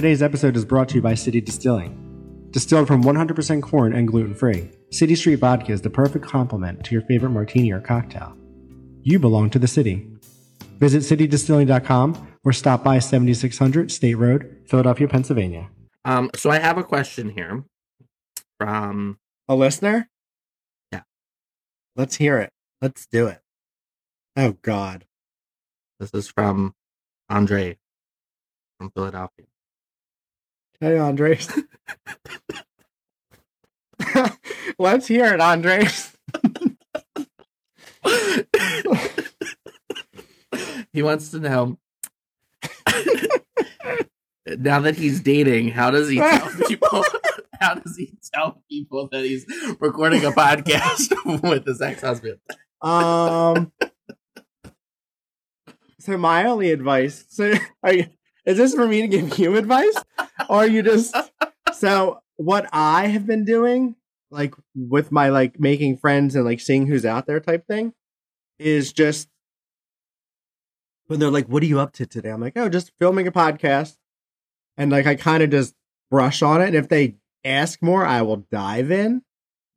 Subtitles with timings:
[0.00, 2.48] Today's episode is brought to you by City Distilling.
[2.52, 6.94] Distilled from 100% corn and gluten free, City Street Vodka is the perfect complement to
[6.94, 8.34] your favorite martini or cocktail.
[9.02, 10.08] You belong to the city.
[10.78, 15.68] Visit citydistilling.com or stop by 7600 State Road, Philadelphia, Pennsylvania.
[16.06, 17.64] Um, so I have a question here
[18.58, 19.18] from
[19.50, 20.08] A listener?
[20.92, 21.02] Yeah.
[21.94, 22.54] Let's hear it.
[22.80, 23.42] Let's do it.
[24.34, 25.04] Oh, God.
[25.98, 26.72] this is from
[27.30, 27.76] Andrés
[28.78, 29.49] from Philadelphia.
[30.80, 31.48] Hey, Andres.
[34.78, 36.16] Let's hear it, Andres.
[40.92, 41.78] he wants to know
[44.58, 47.04] now that he's dating, how does he tell people
[47.60, 49.44] how does he tell people that he's
[49.80, 52.38] recording a podcast with his ex-husband?
[52.80, 53.72] Um.
[55.98, 57.26] So my only advice.
[57.28, 58.06] So are you,
[58.46, 59.94] is this for me to give you advice,
[60.50, 61.14] or you just?
[61.72, 63.96] So what I have been doing,
[64.30, 67.94] like with my like making friends and like seeing who's out there type thing,
[68.58, 69.28] is just
[71.06, 73.32] when they're like, "What are you up to today?" I'm like, "Oh, just filming a
[73.32, 73.96] podcast,"
[74.76, 75.74] and like I kind of just
[76.10, 76.66] brush on it.
[76.68, 79.22] And if they ask more, I will dive in.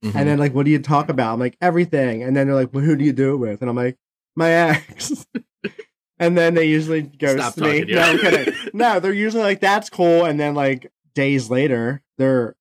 [0.03, 0.15] Mhm.
[0.15, 1.33] And then like, what do you talk about?
[1.33, 2.23] I'm like, everything.
[2.23, 3.61] And then they're like, well, who do you do it with?
[3.61, 3.97] And I'm like,
[4.35, 5.25] my ex.
[6.19, 7.80] and then they usually ghost Stop me.
[7.81, 8.02] talking, No.
[8.02, 8.53] I'm kidding.
[8.73, 10.25] No, they're usually like, that's cool.
[10.25, 12.55] And then like days later, they're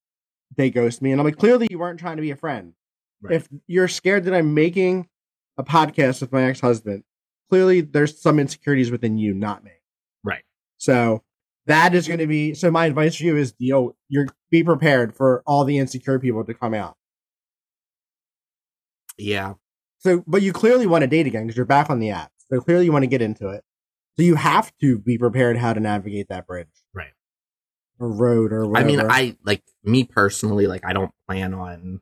[0.57, 1.13] they ghost me.
[1.13, 2.75] And I'm like, clearly you weren't trying to be a friend.
[3.23, 3.37] Right.
[3.37, 5.09] If you're scared that I'm making
[5.57, 7.05] a podcast with my ex-husband,
[7.49, 9.71] clearly there's some insecurities within you, not me.
[10.25, 10.43] Right.
[10.79, 11.23] So
[11.67, 12.71] that is going to be so.
[12.71, 13.97] My advice for you is deal.
[14.09, 16.97] You're be prepared for all the insecure people to come out.
[19.17, 19.55] Yeah.
[19.99, 22.32] So, but you clearly want to date again because you're back on the app.
[22.53, 23.65] So clearly you want to get into it.
[24.17, 27.13] So you have to be prepared how to navigate that bridge, Right.
[27.99, 28.85] or road, or whatever.
[28.89, 32.01] I mean, I like me personally, like I don't plan on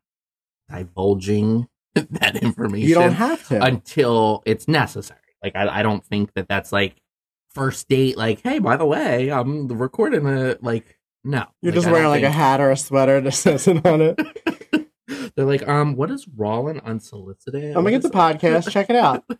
[0.68, 3.62] divulging that information you don't have to.
[3.62, 5.20] until it's necessary.
[5.42, 6.96] Like I, I don't think that that's like
[7.54, 8.16] first date.
[8.16, 12.22] Like, hey, by the way, I'm recording a Like, no, you're Like, just wearing like
[12.24, 14.18] a hat or a sweater that says it on it.
[15.36, 17.76] They're like, um, what is Rollin unsolicited?
[17.76, 18.70] I'm gonna get the podcast.
[18.70, 19.24] Check it out.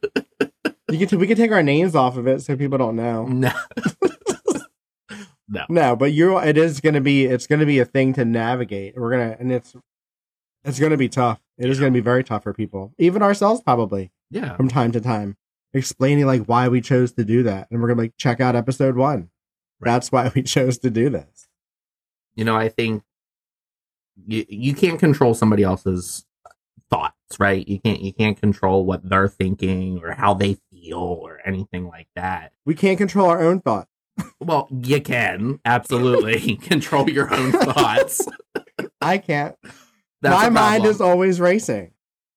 [0.91, 3.27] You get to, we can take our names off of it so people don't know.
[3.27, 3.53] No,
[5.49, 8.95] no, No, but you're it is gonna be it's gonna be a thing to navigate.
[8.97, 9.75] We're gonna and it's
[10.65, 11.41] it's gonna be tough.
[11.59, 15.01] It is gonna be very tough for people, even ourselves probably yeah, from time to
[15.01, 15.37] time,
[15.75, 17.69] explaining like why we chose to do that.
[17.71, 19.31] And we're gonna like check out episode one.
[19.81, 19.93] Right.
[19.93, 21.49] That's why we chose to do this.
[22.35, 23.03] you know, I think
[24.27, 26.27] you you can't control somebody else's
[26.91, 27.67] thoughts, right?
[27.67, 32.09] You can't you can't control what they're thinking or how they feel or anything like
[32.17, 32.53] that.
[32.65, 33.89] We can't control our own thoughts.
[34.41, 38.27] Well, you can absolutely control your own thoughts.
[39.01, 39.57] I can't.
[40.23, 41.93] That's My mind is always racing.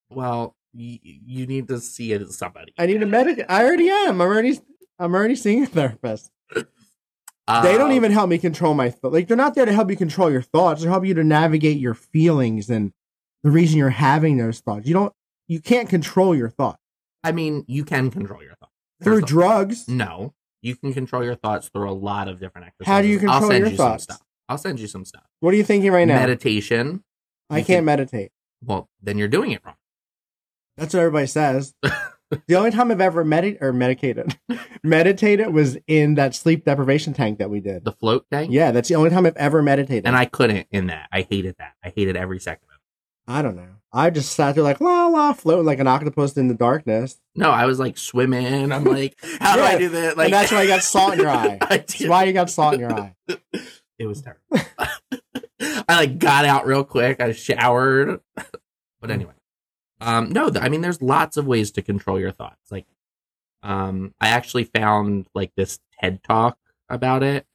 [0.09, 0.55] well.
[0.75, 2.73] You, you need to see it as somebody.
[2.79, 3.45] I need a medic.
[3.47, 4.19] I already am.
[4.19, 4.59] I'm already
[4.97, 6.31] I'm already seeing a therapist.
[6.55, 6.63] they
[7.45, 9.13] don't Um, even help me control my thoughts.
[9.13, 10.81] Like they're not there to help you control your thoughts.
[10.81, 12.91] They're help you to navigate your feelings and
[13.43, 14.87] the reason you're having those thoughts.
[14.87, 15.13] You don't.
[15.47, 16.81] You can't control your thoughts
[17.23, 19.87] I mean, you can control your thoughts through There's a- drugs.
[19.87, 22.91] No, you can control your thoughts through a lot of different exercises.
[22.93, 24.05] How do you control I'll send your you thoughts?
[24.05, 24.27] some stuff.
[24.49, 25.23] I'll send you some stuff.
[25.39, 26.15] What are you thinking right now?
[26.19, 27.03] Meditation.
[27.49, 28.31] I you can't can- meditate.
[28.65, 29.75] Well, then you're doing it wrong.
[30.77, 31.73] That's what everybody says.
[31.81, 34.37] the only time I've ever medit or medicated,
[34.83, 37.83] meditated was in that sleep deprivation tank that we did.
[37.85, 38.51] The float tank?
[38.51, 40.07] Yeah, that's the only time I've ever meditated.
[40.07, 41.09] And I couldn't in that.
[41.11, 41.73] I hated that.
[41.83, 43.31] I hated every second of it.
[43.31, 43.67] I don't know.
[43.95, 47.19] I just sat there like la la, floating like an octopus in the darkness.
[47.35, 48.71] No, I was like swimming.
[48.71, 50.17] I'm like, how do I do that?
[50.17, 51.59] Like and that's why you got salt in your eye.
[51.69, 53.15] That's why you got salt in your eye.
[53.99, 54.41] It was terrible.
[55.87, 57.21] I like got out real quick.
[57.21, 58.19] I showered.
[58.99, 59.33] but anyway,
[60.01, 62.71] um, no, th- I mean, there's lots of ways to control your thoughts.
[62.71, 62.87] Like,
[63.61, 66.57] um, I actually found like this TED talk
[66.89, 67.45] about it.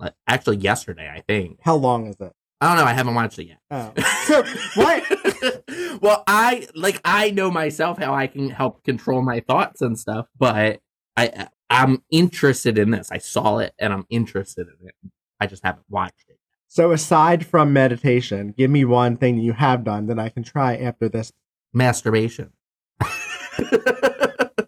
[0.00, 1.60] Like, actually, yesterday, I think.
[1.62, 2.32] How long is it?
[2.60, 2.90] I don't know.
[2.90, 3.58] I haven't watched it yet.
[3.70, 3.92] Oh,
[4.24, 4.42] so
[4.74, 6.00] what?
[6.00, 10.26] well, I like I know myself how I can help control my thoughts and stuff,
[10.38, 10.80] but
[11.16, 13.10] I I'm interested in this.
[13.10, 14.94] I saw it and I'm interested in it.
[15.40, 16.38] I just haven't watched it.
[16.68, 20.42] So aside from meditation, give me one thing that you have done that I can
[20.42, 21.32] try after this.
[21.72, 22.52] Masturbation.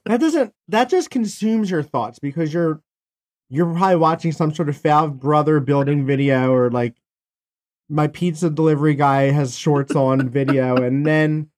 [0.09, 0.55] That doesn't.
[0.69, 2.81] That just consumes your thoughts because you're
[3.51, 6.95] you're probably watching some sort of foul brother building video or like
[7.89, 11.51] my pizza delivery guy has shorts on video, and then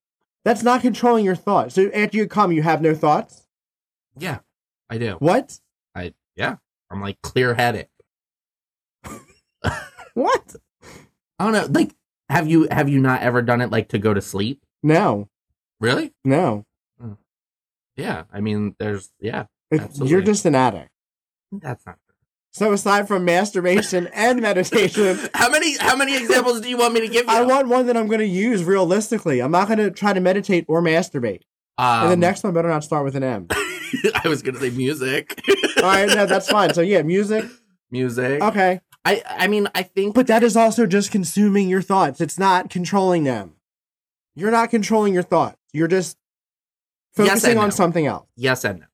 [0.44, 1.75] that's not controlling your thoughts.
[1.75, 3.47] So after you come, you have no thoughts.
[4.17, 4.38] yeah,
[4.88, 5.17] I do.
[5.19, 5.59] What?
[5.94, 6.56] I yeah.
[6.91, 7.88] I'm like clear headed.
[10.15, 10.56] what?
[11.38, 11.67] I don't know.
[11.71, 11.94] Like,
[12.29, 14.62] have you have you not ever done it like to go to sleep?
[14.82, 15.29] No,
[15.81, 16.12] Really?
[16.25, 16.65] no.
[17.00, 17.12] Hmm.
[17.97, 18.25] Yeah.
[18.32, 19.47] I mean, there's yeah.
[19.94, 20.91] You're just an addict.
[21.53, 21.99] That's not.
[22.52, 27.00] So aside from masturbation and meditation, How many how many examples do you want me
[27.00, 27.32] to give you?
[27.32, 29.41] I want one that I'm going to use realistically.
[29.41, 31.43] I'm not going to try to meditate or masturbate.
[31.79, 33.47] Um, and the next one better not start with an M.
[34.25, 35.41] I was gonna say music.
[35.79, 36.75] All right, no, that's fine.
[36.75, 37.47] So yeah, music.
[37.91, 38.43] music.
[38.43, 42.20] Okay, I I mean I think but that is also just consuming your thoughts.
[42.20, 43.55] It's not controlling them.
[44.35, 45.56] You're not controlling your thoughts.
[45.73, 46.19] You're just
[47.14, 47.75] focusing and on no.
[47.75, 48.29] something else.
[48.37, 48.87] yes and no.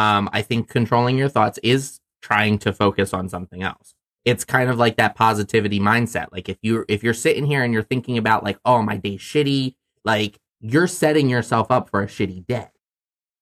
[0.00, 3.94] Um, I think controlling your thoughts is trying to focus on something else.
[4.24, 6.28] It's kind of like that positivity mindset.
[6.32, 9.20] Like if you if you're sitting here and you're thinking about like, oh my day's
[9.20, 9.74] shitty,
[10.06, 12.68] like you're setting yourself up for a shitty day.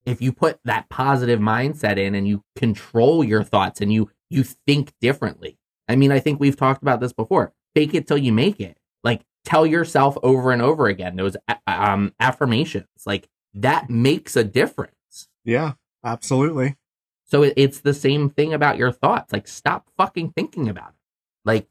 [0.05, 4.43] If you put that positive mindset in and you control your thoughts and you you
[4.43, 5.59] think differently.
[5.89, 7.53] I mean, I think we've talked about this before.
[7.77, 8.79] Fake it till you make it.
[9.05, 11.37] Like tell yourself over and over again those
[11.69, 12.89] um affirmations.
[13.07, 15.29] Like that makes a difference.
[15.45, 15.75] Yeah,
[16.05, 16.77] absolutely.
[17.33, 19.33] So it's the same thing about your thoughts.
[19.33, 20.97] Like, stop fucking thinking about it.
[21.47, 21.67] Like,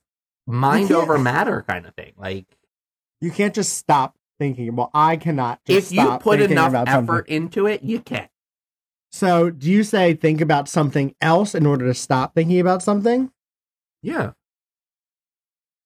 [0.47, 2.13] mind over matter kind of thing.
[2.17, 2.47] Like,
[3.19, 4.75] You can't just stop thinking.
[4.75, 7.35] Well, I cannot just if you put enough effort something.
[7.35, 8.27] into it, you can.
[9.11, 13.31] So, do you say think about something else in order to stop thinking about something?
[14.01, 14.31] Yeah.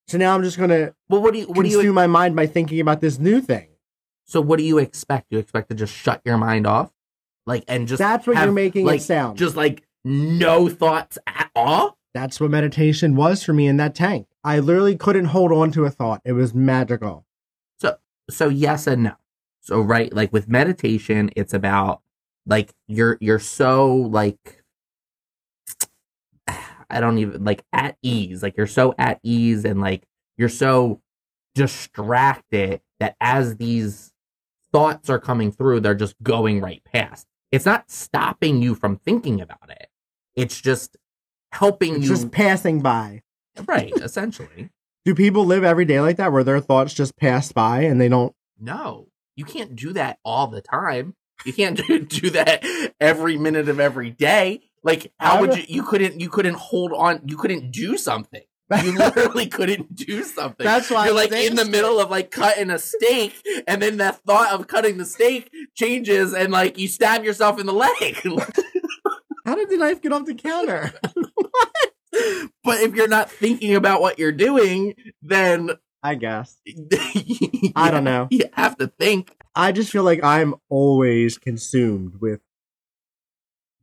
[0.08, 1.46] So now I'm just going to Well, what do you?
[1.48, 1.92] What do you?
[1.92, 3.68] my mind by thinking about this new thing.
[4.24, 5.26] So, what do you expect?
[5.28, 6.92] You expect to just shut your mind off,
[7.46, 9.38] like, and just That's what have, you're making like, it sound.
[9.38, 11.96] Just like no thoughts at all.
[12.12, 14.26] That's what meditation was for me in that tank.
[14.42, 16.22] I literally couldn't hold on to a thought.
[16.24, 17.26] It was magical.
[17.78, 17.96] so
[18.30, 19.12] so yes and no.
[19.60, 22.02] So right, like with meditation, it's about
[22.46, 24.62] like you're you're so like
[26.48, 28.42] I don't even like at ease.
[28.42, 30.06] Like you're so at ease and like
[30.36, 31.00] you're so
[31.54, 34.12] distracted that as these
[34.72, 37.26] thoughts are coming through, they're just going right past.
[37.52, 39.88] It's not stopping you from thinking about it.
[40.34, 40.96] It's just
[41.52, 43.22] helping It's you just passing by.
[43.66, 44.70] right, essentially.
[45.04, 48.08] Do people live every day like that where their thoughts just pass by and they
[48.08, 48.34] don't?
[48.58, 49.06] No,
[49.36, 51.14] you can't do that all the time.
[51.44, 51.76] You can't
[52.08, 52.64] do, that
[53.00, 54.62] every minute of every day.
[54.82, 55.64] Like, how would- you?
[55.68, 56.20] You couldn't.
[56.20, 57.20] You couldn't hold on.
[57.26, 58.42] You couldn't do something.
[58.70, 60.64] You literally couldn't do something.
[60.64, 63.34] That's why you're like in the middle of like cutting a steak,
[63.66, 67.66] and then that thought of cutting the steak changes, and like you stab yourself in
[67.66, 67.92] the leg.
[69.46, 70.92] How did the knife get off the counter?
[72.64, 75.70] but if you're not thinking about what you're doing, then
[76.02, 76.56] I guess.
[77.76, 78.26] I don't know.
[78.30, 79.36] You have to think.
[79.54, 82.40] I just feel like I'm always consumed with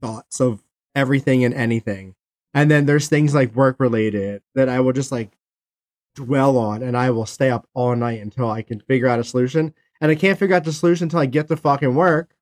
[0.01, 0.61] thoughts of
[0.93, 2.15] everything and anything.
[2.53, 5.31] And then there's things like work related that I will just like
[6.15, 9.23] dwell on and I will stay up all night until I can figure out a
[9.23, 9.73] solution.
[9.99, 12.35] And I can't figure out the solution until I get to fucking work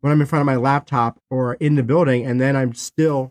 [0.00, 3.30] when I'm in front of my laptop or in the building and then I'm still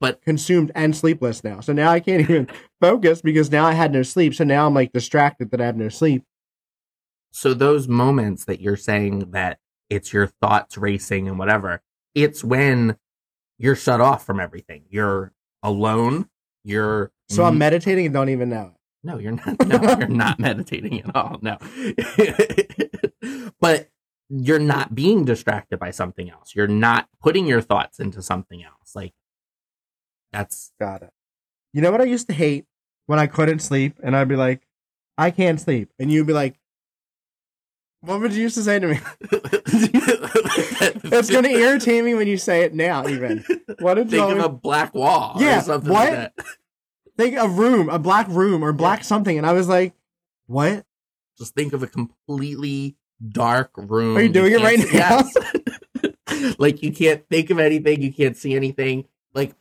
[0.00, 1.60] But- consumed and sleepless now.
[1.60, 2.48] So now I can't even
[2.80, 4.34] focus because now I had no sleep.
[4.34, 6.24] So now I'm like distracted that I have no sleep.
[7.30, 9.58] so those moments that you're saying that
[9.90, 11.80] it's your thoughts racing and whatever
[12.14, 12.96] it's when
[13.58, 14.84] you're shut off from everything.
[14.88, 16.28] You're alone.
[16.64, 18.80] You're So I'm meditating and don't even know it.
[19.04, 19.56] no you're not.
[19.66, 21.38] No you're not meditating at all.
[21.42, 21.58] No.
[23.60, 23.88] But
[24.28, 26.54] you're not being distracted by something else.
[26.54, 28.94] You're not putting your thoughts into something else.
[28.94, 29.12] Like
[30.32, 31.10] that's Got it.
[31.72, 32.66] You know what I used to hate?
[33.06, 34.66] When I couldn't sleep, and I'd be like,
[35.16, 36.58] "I can't sleep," and you'd be like,
[38.00, 39.00] "What would you used to say to me?"
[41.04, 43.06] it's gonna irritate me when you say it now.
[43.08, 43.44] Even
[43.80, 46.12] what did you think of a black wall Yeah, or something what?
[46.12, 46.46] like that
[47.16, 47.36] think?
[47.36, 49.94] Of a room, a black room, or black something, and I was like,
[50.46, 50.84] "What?"
[51.38, 54.16] Just think of a completely dark room.
[54.16, 55.36] Are you doing it right see- Yes.
[56.58, 59.06] like you can't think of anything, you can't see anything.
[59.34, 59.54] Like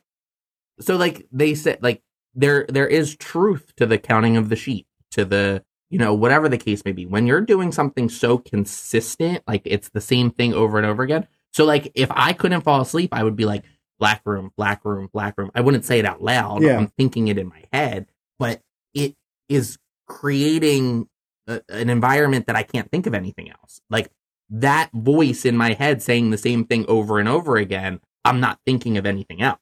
[0.79, 2.01] so like they said like
[2.35, 6.49] there there is truth to the counting of the sheep, to the you know, whatever
[6.49, 7.05] the case may be.
[7.05, 11.27] When you're doing something so consistent, like it's the same thing over and over again.
[11.53, 13.63] So like if I couldn't fall asleep, I would be like
[13.99, 15.51] black room, black room, black room.
[15.55, 16.61] I wouldn't say it out loud.
[16.61, 16.77] Yeah.
[16.77, 18.61] I'm thinking it in my head, but
[18.93, 19.15] it
[19.49, 19.77] is
[20.07, 21.07] creating
[21.47, 23.81] a, an environment that I can't think of anything else.
[23.89, 24.11] Like
[24.49, 28.59] that voice in my head saying the same thing over and over again, I'm not
[28.65, 29.59] thinking of anything else.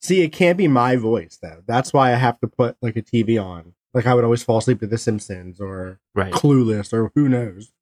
[0.00, 1.62] See, it can't be my voice though.
[1.66, 3.74] That's why I have to put like a TV on.
[3.96, 6.30] Like I would always fall asleep to The Simpsons or Right.
[6.30, 7.72] Clueless or who knows.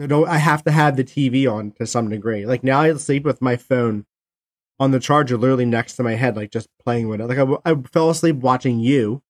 [0.00, 0.28] I don't.
[0.28, 2.46] I have to have the TV on to some degree.
[2.46, 4.06] Like now, I sleep with my phone
[4.78, 7.26] on the charger, literally next to my head, like just playing with it.
[7.26, 9.22] Like I fell asleep watching you,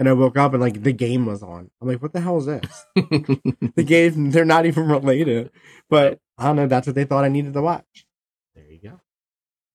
[0.00, 1.70] and I woke up and like the game was on.
[1.80, 2.84] I'm like, what the hell is this?
[2.96, 5.52] the game, they're not even related.
[5.88, 6.66] But I don't know.
[6.66, 8.06] That's what they thought I needed to watch.
[8.56, 9.00] there you go.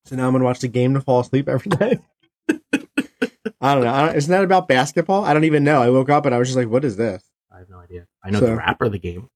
[0.03, 1.99] So now I'm gonna watch the game to fall asleep every day.
[3.61, 3.93] I don't know.
[3.93, 5.23] I don't, isn't that about basketball?
[5.23, 5.81] I don't even know.
[5.81, 7.23] I woke up and I was just like, what is this?
[7.53, 8.07] I have no idea.
[8.23, 9.29] I know So- the rapper of the game.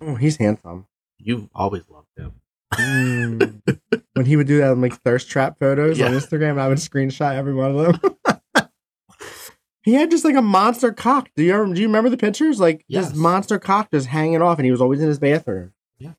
[0.00, 0.86] Oh, he's handsome.
[1.18, 2.32] You've always loved him.
[2.74, 3.62] Mm.
[4.14, 7.54] when he would do that like thirst trap photos on Instagram, I would screenshot every
[7.54, 8.68] one of them.
[9.82, 11.28] he had just like a monster cock.
[11.36, 12.58] Do you do you remember the pictures?
[12.60, 13.10] Like Yes.
[13.10, 15.72] this monster cock just hanging off, and he was always in his bathroom.
[15.98, 16.12] Yeah.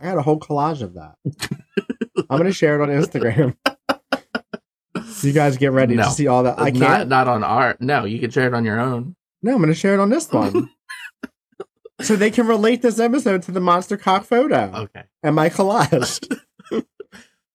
[0.00, 1.16] I got a whole collage of that.
[2.30, 3.56] I'm gonna share it on Instagram.
[5.24, 6.04] You guys get ready No.
[6.04, 6.58] to see all that.
[6.60, 7.08] I not can't.
[7.08, 7.76] not on our.
[7.80, 9.16] No, you can share it on your own.
[9.42, 10.70] No, I'm gonna share it on this one.
[12.00, 15.02] so they can relate this episode to the monster cock photo Okay.
[15.22, 16.24] and my collage.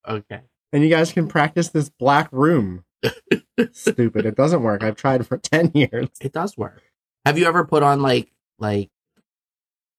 [0.06, 0.42] Okay.
[0.74, 2.84] and you guys can practice this black room.
[3.72, 4.26] Stupid.
[4.26, 4.84] It doesn't work.
[4.84, 6.10] I've tried for 10 years.
[6.20, 6.82] It does work.
[7.26, 8.30] Have you ever put on like
[8.60, 8.90] like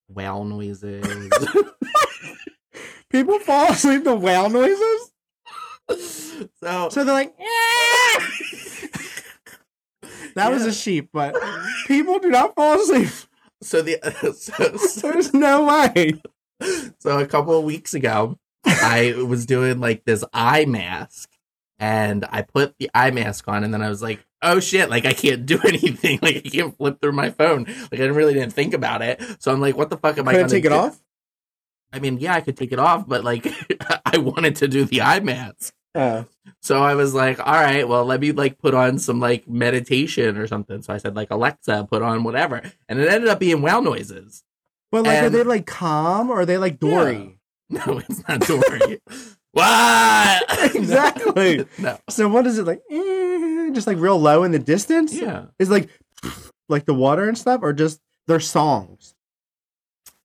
[0.09, 1.07] whale noises?
[3.09, 5.13] People fall asleep to whale noises.
[6.61, 8.21] so So they're like, "Eh."
[10.35, 11.35] that was a sheep, but
[11.87, 13.09] people do not fall asleep.
[13.63, 13.99] so the
[14.39, 16.15] so, so, There's no way.
[16.99, 21.31] so a couple of weeks ago, I was doing like this eye mask,
[21.79, 24.89] and I put the eye mask on, and then I was like, "Oh shit!
[24.91, 26.19] Like I can't do anything.
[26.23, 27.65] Like I can't flip through my phone.
[27.93, 29.21] Like I really didn't think about it.
[29.41, 30.75] So I'm like, what the fuck am I Could I going take it do?
[30.75, 31.01] off?
[31.95, 33.47] I mean, yeah, I could take it off, but like
[34.05, 35.73] I wanted to do the eye mask.
[35.95, 36.25] Oh.
[36.61, 40.37] So I was like, all right, well, let me like put on some like meditation
[40.37, 40.83] or something.
[40.83, 44.43] So I said like Alexa, put on whatever, and it ended up being whale noises.
[44.91, 47.39] But like, are they like calm or are they like Dory?
[47.71, 49.01] No, it's not Dory.
[49.53, 50.75] what?
[50.75, 51.65] Exactly.
[51.79, 51.99] No.
[52.11, 52.83] So what is it like?
[52.91, 55.15] eh, just like real low in the distance?
[55.15, 55.47] Yeah.
[55.61, 55.89] Is like
[56.69, 59.15] like the water and stuff, or just their songs?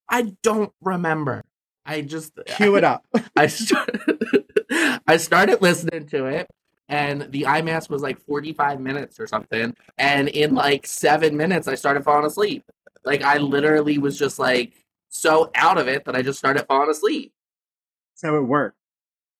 [0.08, 1.44] I don't remember.
[1.86, 3.04] I just Cue it up.
[3.36, 4.46] I started,
[5.06, 6.48] I started listening to it,
[6.88, 9.74] and the eye mask was like 45 minutes or something.
[9.98, 12.64] And in like seven minutes, I started falling asleep.
[13.04, 14.72] Like, I literally was just like
[15.08, 17.32] so out of it that I just started falling asleep.
[18.14, 18.76] So it worked.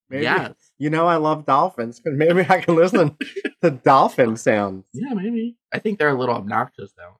[0.08, 0.54] Maybe, Yes.
[0.78, 2.00] You know I love dolphins.
[2.00, 3.16] 'cause Maybe I can listen
[3.62, 4.86] to dolphin sounds.
[4.92, 5.56] Yeah, maybe.
[5.72, 7.16] I think they're a little obnoxious, though.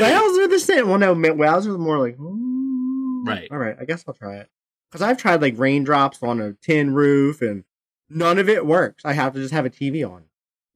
[0.00, 0.88] Whales are the same.
[0.88, 2.16] Well, no, whales are more like.
[2.16, 3.48] "Mm." Right.
[3.50, 3.76] All right.
[3.80, 4.48] I guess I'll try it.
[4.90, 7.64] Because I've tried like raindrops on a tin roof and
[8.10, 9.04] none of it works.
[9.04, 10.24] I have to just have a TV on.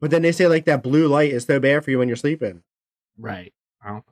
[0.00, 2.16] But then they say like that blue light is so bad for you when you're
[2.16, 2.62] sleeping.
[3.18, 3.52] right.
[3.82, 4.04] I don't,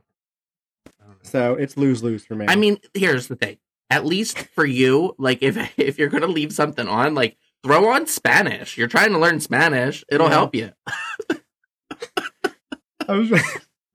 [1.00, 1.26] I don't.
[1.26, 2.46] So it's lose lose for me.
[2.48, 3.58] I mean, here's the thing.
[3.90, 8.06] At least for you, like if if you're gonna leave something on, like throw on
[8.06, 8.76] Spanish.
[8.76, 10.04] You're trying to learn Spanish.
[10.10, 10.32] It'll Yeah.
[10.32, 10.72] help you.
[13.08, 13.30] I was.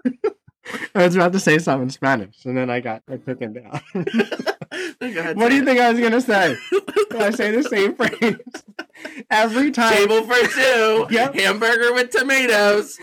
[0.95, 3.53] I was about to say something in Spanish, and then I got I took it
[3.53, 3.81] down.
[5.35, 6.57] what do you think I was gonna say?
[7.17, 8.37] I say the same phrase
[9.29, 9.93] every time.
[9.93, 11.07] Table for two.
[11.09, 11.35] Yep.
[11.35, 12.97] Hamburger with tomatoes.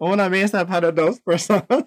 [0.00, 1.86] Una mesa para dos personas.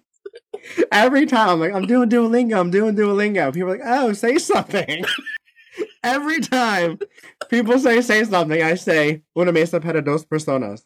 [0.91, 3.53] Every time, I'm like, I'm doing Duolingo, I'm doing Duolingo.
[3.53, 5.03] People are like, oh, say something.
[6.03, 6.99] Every time
[7.49, 10.83] people say say something, I say una mesa para dos personas.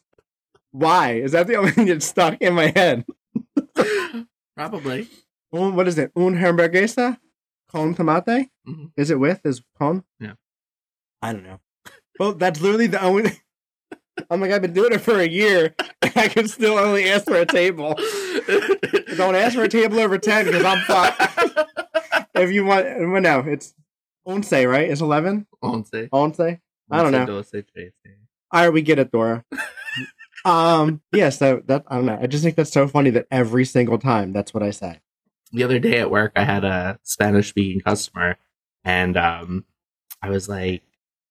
[0.70, 1.14] Why?
[1.14, 3.04] Is that the only thing that's stuck in my head?
[4.56, 5.08] Probably.
[5.52, 6.10] Un, what is it?
[6.16, 7.18] Un hamburguesa
[7.70, 8.48] con tomate?
[8.66, 8.92] Mhm.
[8.96, 9.40] Is it with?
[9.44, 10.04] Is con?
[10.20, 10.34] Yeah.
[11.22, 11.60] I don't know.
[12.18, 13.30] Well, that's literally the only.
[14.30, 15.74] I'm like, I've been doing it for a year.
[16.02, 17.94] And I can still only ask for a table.
[19.16, 21.20] Don't ask for a table over 10 because I'm fucked.
[22.34, 23.74] if you want, well, no, it's
[24.24, 24.88] once, right?
[24.90, 25.46] It's 11?
[25.60, 25.90] Once.
[26.12, 26.40] Once?
[26.40, 26.58] I
[26.90, 27.26] don't know.
[27.26, 27.92] Once doce trece.
[28.52, 29.44] All right, we get it, Dora.
[30.46, 32.18] Um, yeah, so that, I don't know.
[32.20, 35.00] I just think that's so funny that every single time that's what I say.
[35.52, 38.36] the other day at work, I had a Spanish speaking customer,
[38.84, 39.64] and um,
[40.22, 40.82] I was like,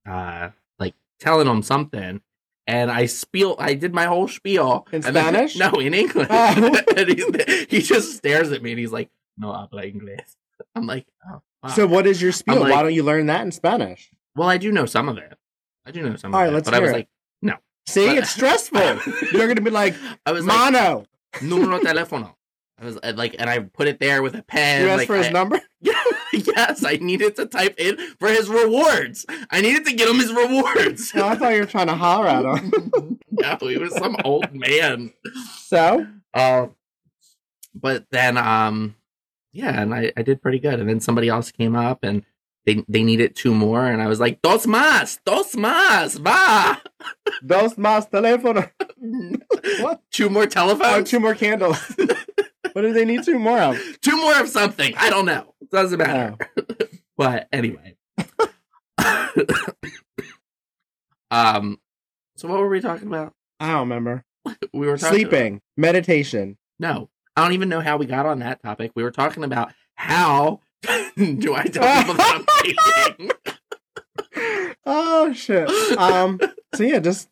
[0.08, 2.22] uh, like telling him something,
[2.68, 5.56] and I spiel, I did my whole spiel In and then- Spanish?
[5.58, 6.28] no, in English.
[6.30, 6.80] Oh.
[6.98, 10.36] and he, he just stares at me, and he's like, "No habla inglés."
[10.76, 12.60] I'm like, "Oh, wow." So, what is your spiel?
[12.62, 14.10] Like- Why don't you learn that in Spanish?
[14.36, 15.38] well, I do know some of it.
[15.86, 16.94] I do know some All of right, it, let's but I was it.
[16.94, 17.08] like,
[17.88, 19.00] See, But- it's stressful.
[19.32, 21.06] You're to be like, I was like, mono.
[21.36, 22.34] "Número teléfono."
[22.80, 24.82] I was like, and I put it there with a pen.
[24.82, 25.62] You asked like, for his I- number?
[26.34, 29.26] yes, I needed to type in for his rewards.
[29.50, 31.14] I needed to get him his rewards.
[31.16, 33.20] No, I thought you were trying to holler at him.
[33.32, 35.14] no, he was some old man.
[35.60, 36.68] So, Uh,
[37.74, 38.96] but then, um,
[39.54, 40.80] yeah, and I, I did pretty good.
[40.80, 42.24] And then somebody else came up and
[42.66, 46.82] they they needed two more, and I was like, dos más, dos más, va.
[47.46, 48.70] Dos más teléfono.
[49.84, 50.02] What?
[50.12, 51.78] two more Oh, telephones, two more candles.
[52.74, 53.78] what do they need two more of?
[54.02, 54.94] two more of something.
[54.98, 55.54] I don't know.
[55.72, 56.36] Doesn't matter.
[56.58, 56.64] Oh.
[57.18, 57.96] But anyway.
[61.32, 61.80] um
[62.36, 63.34] so what were we talking about?
[63.60, 64.24] I don't remember.
[64.74, 66.58] We were talking Sleeping, meditation.
[66.80, 67.10] no.
[67.38, 68.92] I don't even know how we got on that topic.
[68.96, 70.62] We were talking about how
[71.40, 73.32] do I tell people that I'm dating?
[74.86, 75.70] oh shit.
[75.98, 76.40] Um.
[76.76, 77.30] So yeah, just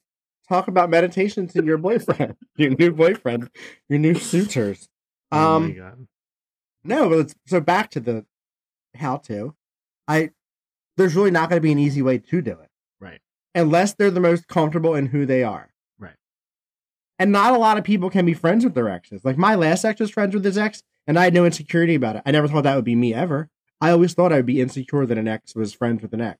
[0.50, 3.50] talk about meditation to your boyfriend, your new boyfriend,
[3.89, 4.88] your new suitors.
[5.31, 5.74] oh my Um.
[5.74, 6.07] god.
[6.86, 8.25] No, but it's, so back to the
[8.95, 9.55] how to.
[10.07, 10.31] I
[10.98, 12.69] there's really not going to be an easy way to do it,
[13.00, 13.19] Right.
[13.55, 15.69] unless they're the most comfortable in who they are.
[15.98, 16.15] Right.
[17.17, 19.24] And not a lot of people can be friends with their exes.
[19.25, 22.15] Like my last ex was friends with his ex, and I had no insecurity about
[22.15, 22.24] it.
[22.25, 23.50] I never thought that would be me ever.
[23.81, 26.39] I always thought I would be insecure that an ex was friends with an ex.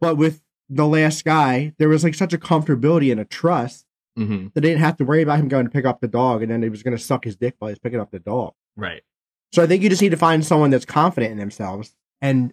[0.00, 3.84] But with the last guy, there was like such a comfortability and a trust
[4.16, 6.42] hmm that they didn't have to worry about him going to pick up the dog
[6.42, 8.54] and then he was going to suck his dick while he's picking up the dog.
[8.74, 9.02] Right.
[9.52, 12.52] So I think you just need to find someone that's confident in themselves and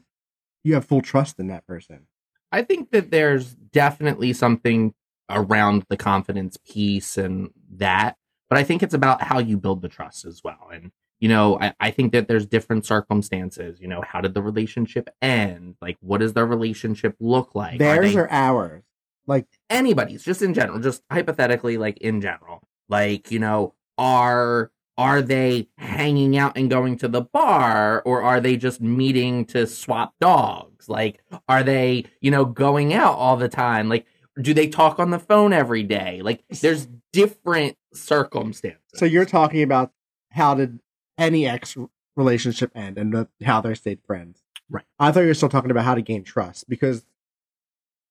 [0.63, 2.07] you have full trust in that person.
[2.51, 4.93] I think that there's definitely something
[5.29, 8.17] around the confidence piece and that,
[8.49, 10.69] but I think it's about how you build the trust as well.
[10.71, 10.91] And,
[11.23, 13.79] you know, I, I think that there's different circumstances.
[13.79, 15.75] You know, how did the relationship end?
[15.81, 17.79] Like, what does the relationship look like?
[17.79, 18.83] Theirs they- or ours?
[19.25, 25.21] Like, anybody's just in general just hypothetically like in general like you know are are
[25.21, 30.13] they hanging out and going to the bar or are they just meeting to swap
[30.19, 34.05] dogs like are they you know going out all the time like
[34.41, 39.63] do they talk on the phone every day like there's different circumstances so you're talking
[39.63, 39.91] about
[40.29, 40.79] how did
[41.17, 41.75] any ex
[42.15, 44.43] relationship end and the, how they stayed friends.
[44.69, 44.85] Right.
[44.99, 47.05] I thought you were still talking about how to gain trust because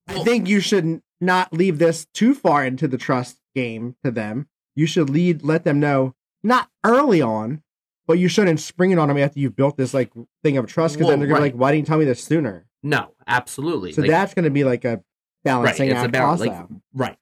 [0.09, 4.11] I Well- think you should not leave this too far into the trust game to
[4.11, 4.49] them.
[4.75, 7.63] You should lead, let them know, not early on,
[8.07, 10.13] but you shouldn't spring it on them after you've built this like
[10.43, 12.05] thing of trust because Well, then they're gonna be like, why didn't you tell me
[12.05, 12.67] this sooner?
[12.83, 15.01] no absolutely So Like, that's going to be like a
[15.45, 17.17] balancing act about, like, Right.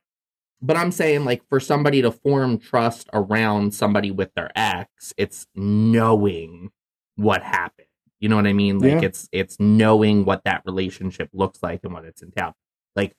[0.62, 5.46] But I'm saying, like, for somebody to form trust around somebody with their ex, it's
[5.54, 6.70] knowing
[7.16, 7.86] what happened.
[8.18, 8.78] You know what I mean?
[8.78, 9.00] Like, Yeah.
[9.08, 12.52] it's it's knowing what that relationship looks like and what it's entailed.
[12.94, 13.16] Like,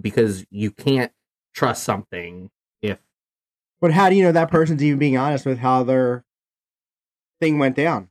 [0.00, 1.10] because you can't
[1.54, 2.50] trust something
[2.82, 2.98] if
[3.80, 6.24] but how do you know that person's even being honest with how their
[7.40, 8.08] thing went down?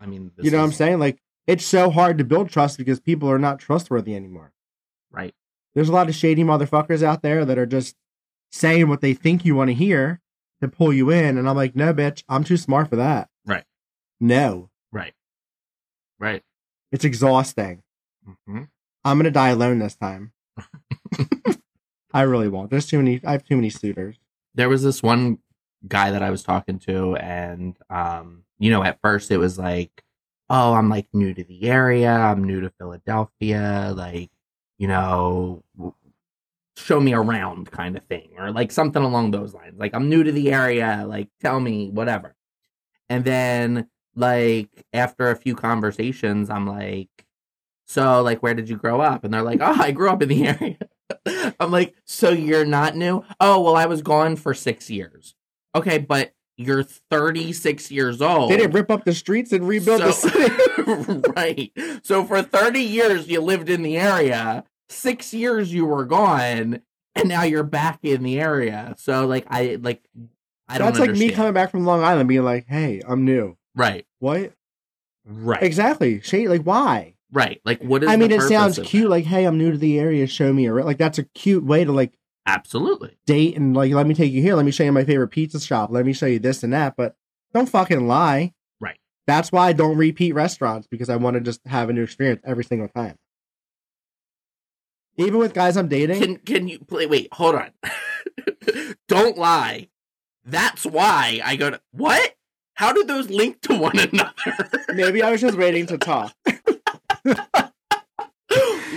[0.00, 0.98] I mean, you know what I'm saying?
[0.98, 4.52] Like it's so hard to build trust because people are not trustworthy anymore.
[5.10, 5.34] Right.
[5.74, 7.96] There's a lot of shady motherfuckers out there that are just
[8.56, 10.20] saying what they think you want to hear
[10.60, 13.28] to pull you in, and I'm like, no, bitch, I'm too smart for that.
[13.46, 13.64] Right.
[14.20, 15.12] No, Right.
[16.18, 16.42] Right.
[16.92, 17.82] it's exhausting.
[18.46, 18.62] hmm
[19.04, 20.32] I'm gonna die alone this time.
[22.12, 22.70] I really won't.
[22.70, 23.20] There's too many.
[23.24, 24.16] I have too many suitors.
[24.54, 25.38] there was this one
[25.86, 30.02] guy that I was talking to, and um, you know, at first it was like,
[30.48, 34.30] oh, I'm like new to the area, I'm new to Philadelphia, like,
[34.78, 35.62] you know,
[36.76, 39.78] show me around kind of thing, or like something along those lines.
[39.78, 42.34] Like, I'm new to the area, like, tell me whatever.
[43.08, 47.08] And then, like, after a few conversations, I'm like,
[47.86, 49.24] so, like, where did you grow up?
[49.24, 50.46] And they're like, oh, I grew up in the
[51.26, 51.54] area.
[51.60, 53.24] I'm like, so you're not new?
[53.40, 55.34] Oh, well, I was gone for six years.
[55.74, 58.50] Okay, but you're 36 years old.
[58.50, 61.22] They didn't rip up the streets and rebuild the city.
[61.36, 61.72] right.
[62.02, 66.82] So for 30 years you lived in the area, six years you were gone,
[67.14, 68.94] and now you're back in the area.
[68.98, 70.08] So like I like
[70.68, 73.56] I don't That's like me coming back from Long Island, being like, "Hey, I'm new."
[73.74, 74.06] Right.
[74.18, 74.52] What?
[75.24, 75.62] Right.
[75.62, 76.22] Exactly.
[76.46, 77.14] Like, why?
[77.32, 77.60] Right.
[77.64, 79.04] Like what is I mean, it sounds cute.
[79.04, 79.10] that?
[79.10, 80.26] Like, hey, I'm new to the area.
[80.26, 80.86] Show me around.
[80.86, 83.16] Like, that's a cute way to like Absolutely.
[83.26, 84.54] date and like let me take you here.
[84.54, 85.90] Let me show you my favorite pizza shop.
[85.90, 86.96] Let me show you this and that.
[86.96, 87.16] But
[87.52, 88.54] don't fucking lie.
[88.80, 88.98] Right.
[89.26, 92.42] That's why I don't repeat restaurants because I want to just have a new experience
[92.44, 93.18] every single time.
[95.18, 97.70] Even with guys I'm dating, Can can you play wait, hold on.
[99.08, 99.88] don't lie.
[100.44, 102.34] That's why I go to what?
[102.74, 104.32] How do those link to one another?
[104.94, 106.34] maybe I was just waiting to talk.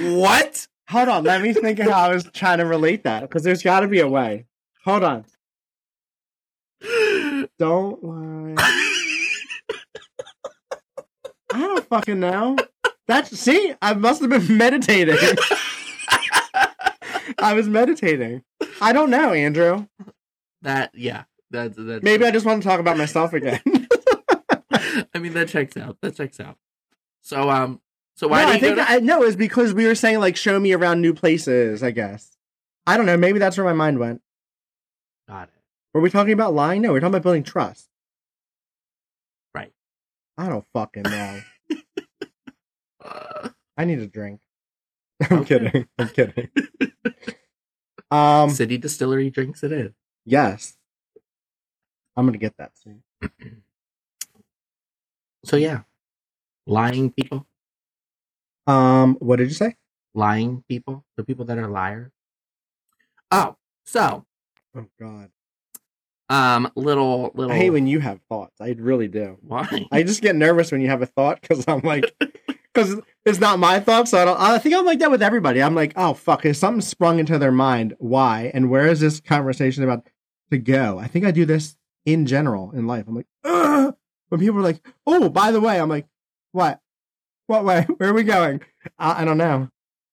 [0.01, 0.67] what?
[0.89, 3.63] Hold on, let me think of how I was trying to relate that because there's
[3.63, 4.45] got to be a way.
[4.83, 5.25] Hold on.
[7.57, 8.55] Don't lie.
[11.51, 12.57] I don't fucking know.
[13.07, 15.17] That's see, I must have been meditating.
[17.41, 18.43] I was meditating.
[18.81, 19.87] I don't know, Andrew.
[20.61, 21.23] that yeah.
[21.51, 23.61] That's that's Maybe I just want to talk about myself again.
[25.13, 25.97] I mean that checks out.
[26.01, 26.57] That checks out.
[27.21, 27.81] So um
[28.15, 30.35] So why no, do I think to- I, no, it's because we were saying like
[30.37, 31.81] show me around new places.
[31.83, 32.37] I guess
[32.85, 33.17] I don't know.
[33.17, 34.21] Maybe that's where my mind went.
[35.27, 35.53] Got it.
[35.93, 36.81] Were we talking about lying?
[36.81, 37.87] No, we're talking about building trust.
[39.55, 39.71] Right.
[40.37, 41.41] I don't fucking know.
[43.03, 44.41] Uh, I need a drink.
[45.29, 45.87] I'm kidding.
[45.97, 46.49] I'm kidding.
[48.11, 48.49] um.
[48.49, 49.93] City Distillery drinks it in.
[50.25, 50.77] Yes.
[52.15, 53.03] I'm gonna get that soon.
[55.45, 55.81] So yeah,
[56.67, 57.47] lying people,
[58.67, 59.15] Um.
[59.21, 59.75] What did you say?
[60.15, 62.11] lying people, the people that are liars.
[63.31, 63.55] Oh,
[63.85, 64.25] so
[64.75, 65.29] Oh God.
[66.29, 67.53] um, little little.
[67.53, 68.59] I hate when you have thoughts.
[68.59, 69.37] I really do.
[69.41, 69.87] why?
[69.91, 72.13] I just get nervous when you have a thought because I'm like,
[72.73, 74.07] because it's not my thought.
[74.07, 74.39] So I don't.
[74.39, 75.61] I think I'm like that with everybody.
[75.61, 77.95] I'm like, oh fuck, is something sprung into their mind?
[77.99, 78.51] Why?
[78.53, 80.07] And where is this conversation about
[80.51, 80.97] to go?
[80.99, 83.05] I think I do this in general in life.
[83.07, 83.93] I'm like, Ugh!
[84.29, 86.07] when people are like, oh, by the way, I'm like,
[86.53, 86.79] what?
[87.47, 87.85] What way?
[87.97, 88.61] Where are we going?
[88.97, 89.69] I, I don't know.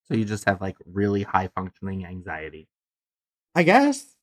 [0.07, 2.67] so you just have like really high functioning anxiety.
[3.55, 4.15] I guess.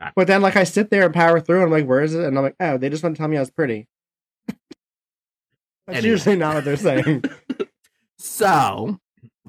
[0.00, 0.12] Ah.
[0.16, 2.24] But then, like, I sit there and power through, and I'm like, "Where is it?"
[2.24, 3.86] And I'm like, "Oh, they just want to tell me I was pretty."
[5.86, 6.08] That's Anyway.
[6.08, 7.24] usually not what they're saying.
[8.22, 9.00] So,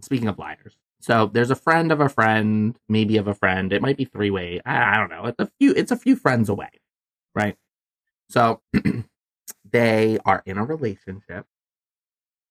[0.02, 3.74] speaking of liars, so there's a friend of a friend, maybe of a friend.
[3.74, 4.62] It might be three way.
[4.66, 5.26] I, I don't know.
[5.26, 5.74] It's a few.
[5.74, 6.70] It's a few friends away,
[7.36, 7.58] right?
[8.30, 8.62] So
[9.72, 11.46] they are in a relationship.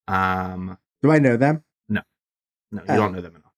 [0.09, 1.65] Um, Do I know them?
[1.89, 2.03] no,
[2.71, 2.97] no, you Oh.
[2.97, 3.53] don't know them enough.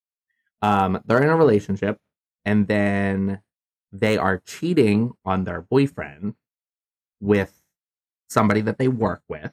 [0.62, 1.98] Um, they're in a relationship,
[2.44, 3.42] and then
[3.90, 6.36] they are cheating on their boyfriend
[7.20, 7.60] with
[8.30, 9.52] somebody that they work with,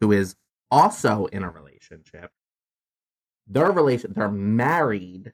[0.00, 0.34] who is
[0.70, 2.30] also in a relationship.
[3.46, 5.32] Their relation, they're married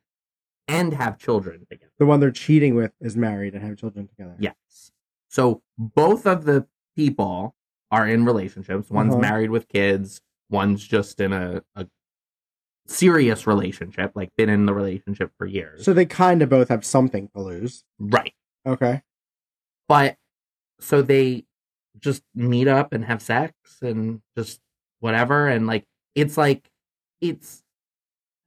[0.68, 1.92] and have children together.
[1.98, 4.36] The one they're cheating with is married and have children together.
[4.38, 4.92] Yes.
[5.28, 7.54] So both of the people
[7.90, 8.90] are in relationships.
[8.90, 9.20] One's Uh-huh.
[9.20, 10.20] married with kids.
[10.50, 11.86] One's just in a, a
[12.86, 15.84] serious relationship, like been in the relationship for years.
[15.84, 17.84] So they kind of both have something to lose.
[17.98, 18.34] right.
[18.66, 19.02] Okay.
[19.88, 20.16] But
[20.80, 21.44] so they
[21.98, 24.60] just meet up and have sex and just
[25.02, 25.48] whatever.
[25.48, 25.84] And like,
[26.14, 26.70] it's like,
[27.20, 27.62] it's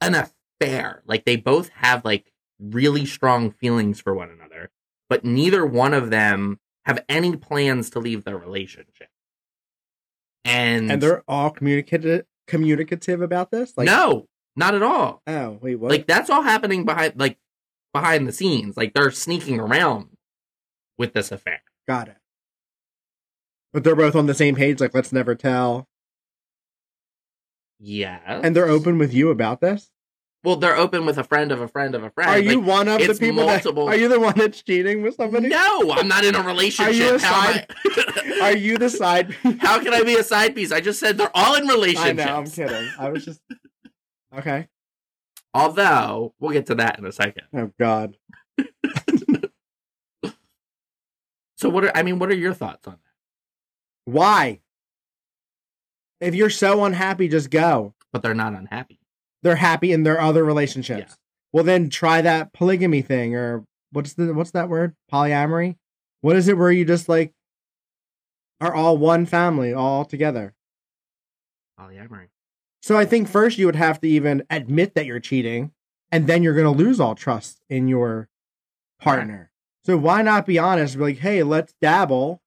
[0.02, 1.04] an affair.
[1.06, 4.72] Like, they both have like really strong feelings for one another,
[5.10, 9.10] but neither one of them have any plans to leave their relationship.
[10.44, 13.74] And, And they're all communicative communicative about this?
[13.76, 15.22] Like no, not at all.
[15.28, 15.92] Oh, wait, what?
[15.92, 17.38] Like that's all happening behind like
[17.94, 18.78] behind the scenes.
[18.78, 20.10] Like they're sneaking around
[20.98, 21.62] with this affair.
[21.88, 22.18] Got it.
[23.74, 25.88] But they're both on the same page, like let's never tell.
[27.80, 28.20] Yeah.
[28.26, 29.92] And they're open with you about this?
[30.44, 32.30] Well, they're open with a friend of a friend of a friend.
[32.30, 35.02] Are you Like, one of the people multiple- that Are you the one that's cheating
[35.02, 35.48] with somebody?
[35.48, 37.16] No, I'm not in a relationship.
[37.16, 40.54] a How, am side- I- Are you the side How can I be a side
[40.56, 40.72] piece?
[40.72, 42.22] I just said they're all in relationships.
[42.22, 42.90] I know, I'm kidding.
[43.00, 43.42] I was just
[44.38, 44.68] Okay.
[45.54, 47.44] Although we'll get to that in a second.
[47.54, 48.16] Oh god.
[51.58, 52.20] So what are I mean?
[52.20, 54.12] What are your thoughts on that?
[54.12, 54.60] Why?
[56.26, 57.94] If you're so unhappy, just go.
[58.12, 59.00] But they're not unhappy.
[59.44, 61.12] They're happy in their other relationships.
[61.12, 61.16] Yeah.
[61.54, 64.94] Well then try that polygamy thing or what's the what's that word?
[65.12, 65.76] Polyamory?
[66.22, 67.32] What is it where you just like
[68.60, 70.54] are all one family all together?
[71.80, 72.28] Polyamory.
[72.82, 75.72] So I think first you would have to even admit that you're cheating,
[76.12, 78.30] and then you're going to lose all trust in your
[79.02, 79.52] partner.
[79.86, 80.96] So why not be honest?
[80.96, 82.42] Be like, hey, let's dabble.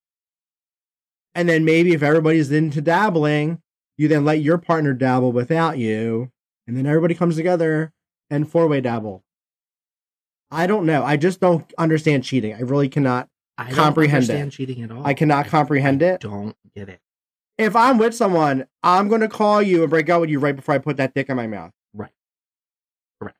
[1.34, 3.60] And then maybe if everybody's into dabbling,
[3.98, 6.30] you then let your partner dabble without you,
[6.66, 7.92] and then everybody comes together
[8.30, 9.22] and four way dabble.
[10.50, 11.04] I don't know.
[11.04, 12.54] I just don't understand cheating.
[12.54, 13.28] I really cannot.
[13.58, 14.30] I don't Comprehend it.
[14.30, 15.06] understand cheating at all.
[15.06, 16.20] I cannot comprehend I it.
[16.20, 17.00] Don't get it.
[17.58, 20.54] If I'm with someone, I'm going to call you and break out with you right
[20.54, 21.72] before I put that dick in my mouth.
[21.92, 22.12] Right.
[23.20, 23.36] Correct.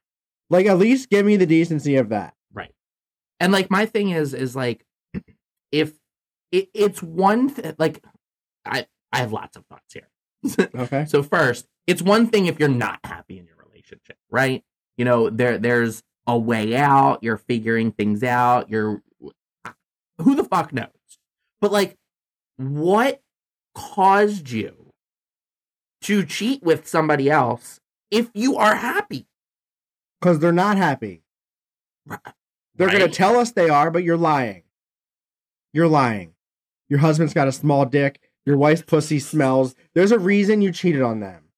[0.50, 2.34] Like at least give me the decency of that.
[2.52, 2.74] Right.
[3.38, 4.84] And like my thing is is like
[5.72, 5.92] if
[6.50, 8.02] it, it's one th- like
[8.66, 10.08] I I have lots of thoughts here.
[10.74, 11.04] Okay.
[11.06, 14.62] so first, it's one thing if you're not happy in your relationship, right?
[14.96, 19.02] You know, there there's a way out, you're figuring things out, you're
[20.18, 20.88] who the fuck knows.
[21.60, 21.96] But like
[22.56, 23.20] what
[23.74, 24.92] caused you
[26.02, 29.26] to cheat with somebody else if you are happy?
[30.20, 31.22] Because they're not happy.
[32.74, 34.62] They're going to tell us they are, but you're lying.
[35.72, 36.34] You're lying.
[36.88, 38.27] Your husband's got a small dick.
[38.48, 39.74] Your wife's pussy smells.
[39.94, 41.50] There's a reason you cheated on them.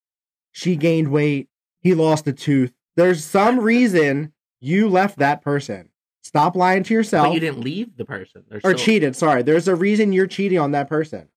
[0.51, 1.49] She gained weight.
[1.79, 2.73] He lost a tooth.
[2.97, 5.91] There's some reason you left that person.
[6.25, 7.29] Stop lying to yourself.
[7.29, 8.43] But you didn't leave the person.
[8.49, 9.15] They're or still- cheated.
[9.15, 11.29] Sorry, there's a reason you're cheating on that person.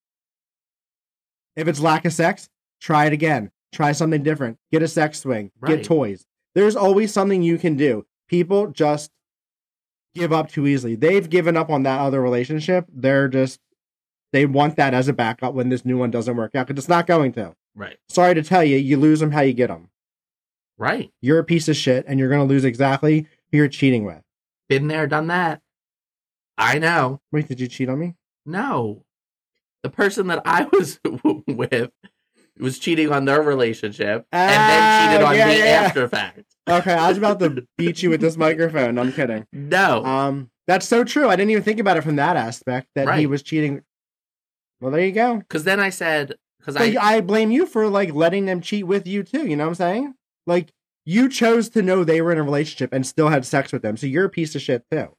[1.55, 2.49] If it's lack of sex,
[2.81, 3.51] try it again.
[3.71, 4.57] Try something different.
[4.71, 5.51] Get a sex swing.
[5.59, 5.75] Right.
[5.75, 6.25] Get toys.
[6.55, 8.07] There's always something you can do.
[8.27, 9.11] People just
[10.15, 10.95] give up too easily.
[10.95, 12.87] They've given up on that other relationship.
[12.91, 13.59] They're just
[14.33, 16.89] they want that as a backup when this new one doesn't work out because it's
[16.89, 17.55] not going to.
[17.75, 17.97] Right.
[18.09, 19.89] Sorry to tell you, you lose them how you get them.
[20.77, 21.11] Right.
[21.21, 24.21] You're a piece of shit, and you're going to lose exactly who you're cheating with.
[24.67, 25.61] Been there, done that.
[26.57, 27.21] I know.
[27.31, 28.15] Wait, did you cheat on me?
[28.45, 29.05] No.
[29.83, 30.99] The person that I was
[31.47, 31.91] with
[32.59, 36.43] was cheating on their relationship and then Ah, cheated on yeah, me yeah, after fact.
[36.69, 38.97] Okay, I was about to beat you with this microphone.
[38.97, 39.45] I'm kidding.
[39.51, 40.03] No.
[40.05, 41.29] Um, that's so true.
[41.29, 43.81] I didn't even think about it from that aspect that he was cheating.
[44.81, 45.37] Well, there you go.
[45.37, 49.07] Because then I said, because I, I blame you for like letting them cheat with
[49.07, 49.47] you too.
[49.47, 50.13] You know what I'm saying?
[50.45, 50.71] Like
[51.05, 53.97] you chose to know they were in a relationship and still had sex with them,
[53.97, 55.15] so you're a piece of shit too.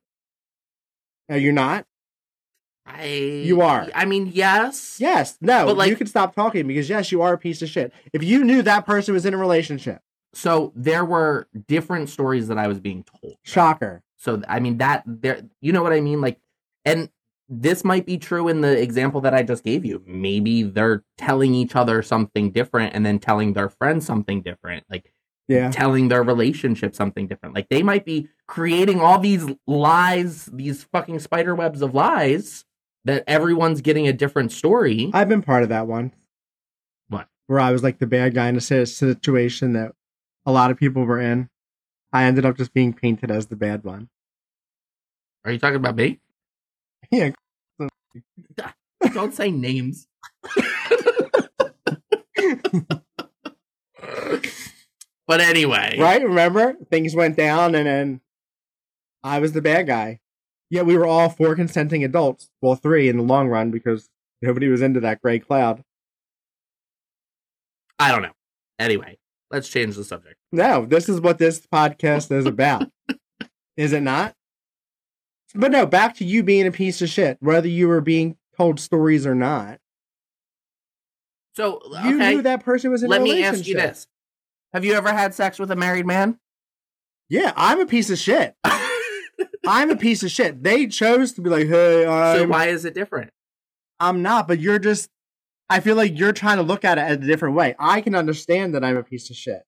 [1.31, 1.87] Are you not?
[2.87, 3.88] I, You are.
[3.95, 4.99] I mean, yes.
[5.01, 5.38] Yes.
[5.40, 5.64] No.
[5.67, 7.93] But, like- you can stop talking because yes, you are a piece of shit.
[8.12, 10.01] If you knew that person was in a relationship,
[10.35, 13.37] So there were different stories that I was being told.
[13.43, 14.03] shocker.
[14.19, 16.21] So I mean that there, you know what I mean?
[16.21, 16.38] Like,
[16.85, 17.09] and
[17.61, 20.03] this might be true in the example that I just gave you.
[20.07, 24.85] Maybe they're telling each other something different and then telling their friends something different.
[24.90, 25.12] Like
[25.49, 25.71] Yeah.
[25.71, 27.55] telling their relationship something different.
[27.55, 32.64] Like they might be creating all these lies, these fucking spider webs of lies
[33.05, 35.11] that everyone's getting a different story.
[35.12, 36.12] I've been part of that one.
[37.09, 37.29] What?
[37.47, 39.93] Where I was like the bad guy in a situation that
[40.47, 41.51] a lot of people were in.
[42.12, 44.09] I ended up just being painted as the bad one.
[45.45, 46.21] Are you talking about me?
[47.11, 47.33] Yeah.
[49.12, 50.07] Don't say names.
[55.27, 56.22] but anyway, Right?
[56.22, 56.74] Remember?
[56.90, 58.20] Things went down and then
[59.22, 60.20] I was the bad guy.
[60.70, 62.50] Yet we were all four consenting adults.
[62.61, 64.09] Well, three in the long run because
[64.42, 65.85] nobody was into that gray cloud.
[67.98, 68.33] I don't know.
[68.79, 69.18] Anyway,
[69.50, 70.37] let's change the subject.
[70.50, 72.90] No, this is what this podcast is about.
[73.77, 74.35] is it not?
[75.55, 78.81] But no, back to you being a piece of shit, whether you were being told
[78.81, 79.79] stories or not.
[81.55, 83.59] So, You knew that person was in let a me relationship.
[83.61, 84.07] ask you this:
[84.73, 86.38] Have you ever had sex with a married man?
[87.29, 88.55] Yeah, I'm a piece of shit.
[89.67, 90.62] I'm a piece of shit.
[90.62, 93.31] They chose to be like, hey, so I'm, why is it different?
[93.99, 95.09] I'm not, but you're just,
[95.71, 97.75] I feel like you're trying to look at it a different way.
[97.79, 99.62] I can understand that I'm a piece of shit.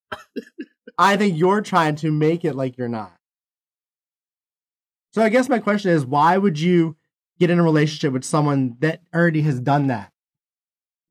[0.99, 3.17] I think you're trying to make it like you're not.
[5.17, 6.95] So I guess my question is, why would you
[7.41, 10.13] get in a relationship with someone that already has done that?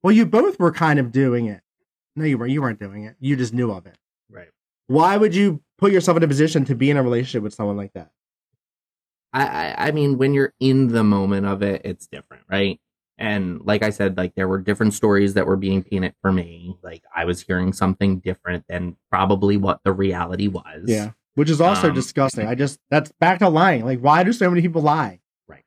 [0.03, 1.61] Well, you both were kind of doing it.
[2.15, 2.51] No, you weren't.
[2.51, 3.15] You weren't doing it.
[3.19, 3.97] You just knew of it.
[4.29, 4.49] Right.
[4.85, 7.77] Why would you put yourself in a position to be in a relationship with someone
[7.77, 8.11] like that?
[9.33, 12.79] I, I I mean, when you're in the moment of it, it's different, right?
[13.17, 16.77] And like I said, like there were different stories that were being painted for me.
[16.83, 20.83] Like I was hearing something different than probably what the reality was.
[20.85, 21.13] Yeah.
[21.35, 22.47] Which is also Um, disgusting.
[22.47, 23.85] I just that's back to lying.
[23.85, 25.19] Like, why do so many people lie?
[25.47, 25.65] Right.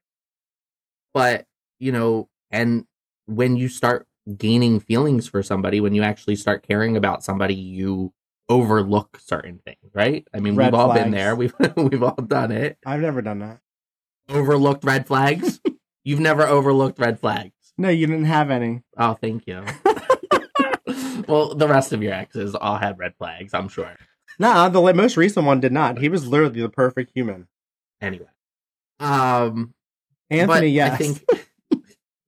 [1.14, 1.46] But
[1.78, 2.87] you know, and
[3.26, 8.12] when you start gaining feelings for somebody, when you actually start caring about somebody, you
[8.48, 10.26] overlook certain things, right?
[10.35, 11.37] I mean, Red we've all been there.
[11.37, 12.78] We've we've all done it.
[12.85, 13.61] I've never done that.
[14.31, 15.61] Overlooked red flags.
[16.04, 17.52] You've never overlooked red flags.
[17.76, 18.83] No, you didn't have any.
[18.96, 19.62] Oh, thank you.
[21.28, 23.94] well, the rest of your exes all had red flags, I'm sure.
[24.38, 25.98] Nah, the most recent one did not.
[25.98, 27.48] He was literally the perfect human.
[28.01, 28.27] Anyway,
[29.01, 29.74] um,
[30.31, 30.92] Anthony, yes.
[30.92, 31.24] I think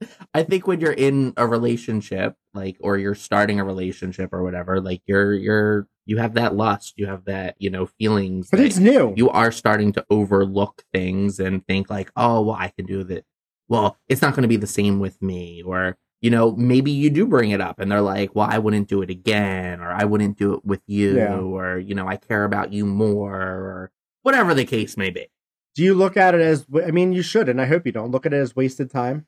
[0.35, 4.81] I think when you're in a relationship, like, or you're starting a relationship or whatever,
[4.81, 8.49] like, you're you're you have that lust, you have that you know feelings.
[8.51, 9.14] but it's new.
[9.16, 13.25] you are starting to overlook things and think like, oh, well, I can do that.
[13.68, 17.09] Well, it's not going to be the same with me, or you know, maybe you
[17.11, 20.04] do bring it up, and they're like, well, I wouldn't do it again, or I
[20.04, 21.38] wouldn't do it with you, Yeah.
[21.38, 23.90] or you know, I care about you more, or
[24.22, 25.28] whatever the case may be.
[25.74, 26.66] Do you look at it as?
[26.85, 29.26] I mean, you should, and I hope you don't look at it as wasted time.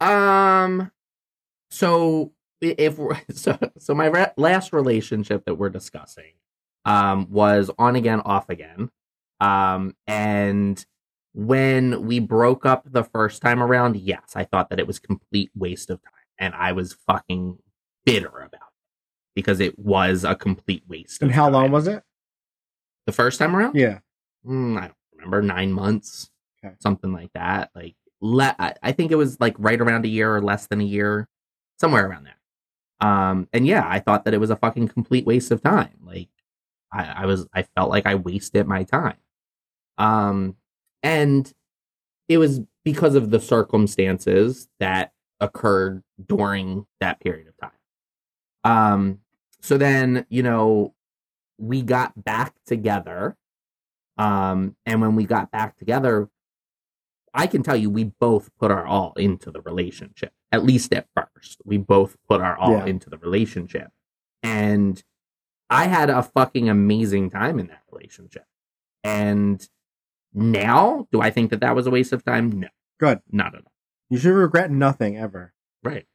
[0.00, 0.90] Um,
[1.70, 2.98] so if
[3.34, 6.32] so, so my re- last relationship that we're discussing,
[6.84, 8.90] um, was on again, off again,
[9.40, 10.84] um, and
[11.36, 15.50] when we broke up the first time around, yes, I thought that it was complete
[15.54, 17.58] waste of time, and I was fucking
[18.06, 18.60] bitter about it
[19.34, 21.20] because it was a complete waste.
[21.20, 22.02] And how long was it?
[23.04, 23.76] the first time around?
[23.76, 23.98] Yeah.
[24.44, 26.30] Mm, I don't remember nine months,
[26.64, 26.74] Okay.
[26.80, 27.70] something like that.
[27.74, 30.80] Like le- I I think it was like right around a year or less than
[30.80, 31.28] a year,
[31.78, 32.40] somewhere around there.
[33.08, 35.98] Um, and yeah, I thought that it was a fucking complete waste of time.
[36.02, 36.30] Like
[36.90, 39.18] I, I was, I felt like I wasted my time.
[39.98, 40.56] Um,
[41.06, 41.52] and
[42.28, 47.70] it was because of the circumstances that occurred during that period of time.
[48.64, 49.20] Um,
[49.60, 50.94] so then, you know,
[51.58, 53.36] we got back together.
[54.18, 56.28] Um, and when we got back together,
[57.32, 60.32] I can tell you we both put our all into the relationship.
[60.50, 61.60] At least at first.
[61.64, 62.86] We both put our all Yeah.
[62.86, 63.92] into the relationship.
[64.42, 65.02] And
[65.70, 68.46] I had a fucking amazing time in that relationship.
[69.04, 69.68] And
[70.36, 72.50] now, do I think that that was a waste of time?
[72.60, 72.68] No,
[73.00, 73.20] Good.
[73.32, 73.72] not at all.
[74.10, 75.52] You should regret nothing ever.
[75.82, 76.06] Right.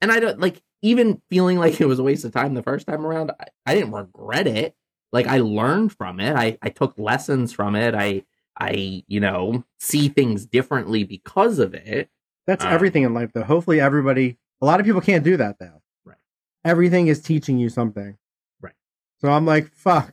[0.00, 2.86] And I don't like even feeling like it was a waste of time the first
[2.86, 3.32] time around.
[3.40, 4.74] I, I didn't regret it.
[5.12, 6.34] Like I learned from it.
[6.36, 7.94] I, I took lessons from it.
[7.94, 8.24] I
[8.60, 12.10] I you know see things differently because of it.
[12.46, 13.42] That's Uh, everything in life, though.
[13.44, 14.38] Hopefully, everybody.
[14.60, 15.82] A lot of people can't do that, though.
[16.04, 16.16] Right.
[16.64, 18.16] Everything is teaching you something.
[18.60, 18.74] Right.
[19.20, 20.12] So I'm like, fuck.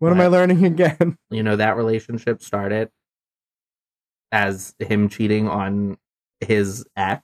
[0.00, 1.16] What am I learning again?
[1.30, 2.90] You know that relationship started
[4.32, 5.98] as him cheating on
[6.40, 7.22] his ex,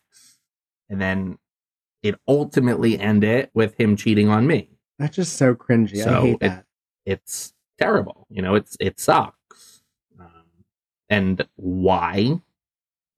[0.88, 1.38] and then
[2.02, 4.70] it ultimately ended with him cheating on me.
[4.98, 6.00] That's just so cringy.
[6.00, 6.64] I So hate it- that.
[7.04, 8.26] it's terrible.
[8.30, 9.82] You know, it's it sucks.
[10.18, 10.26] Um,
[11.08, 12.40] and why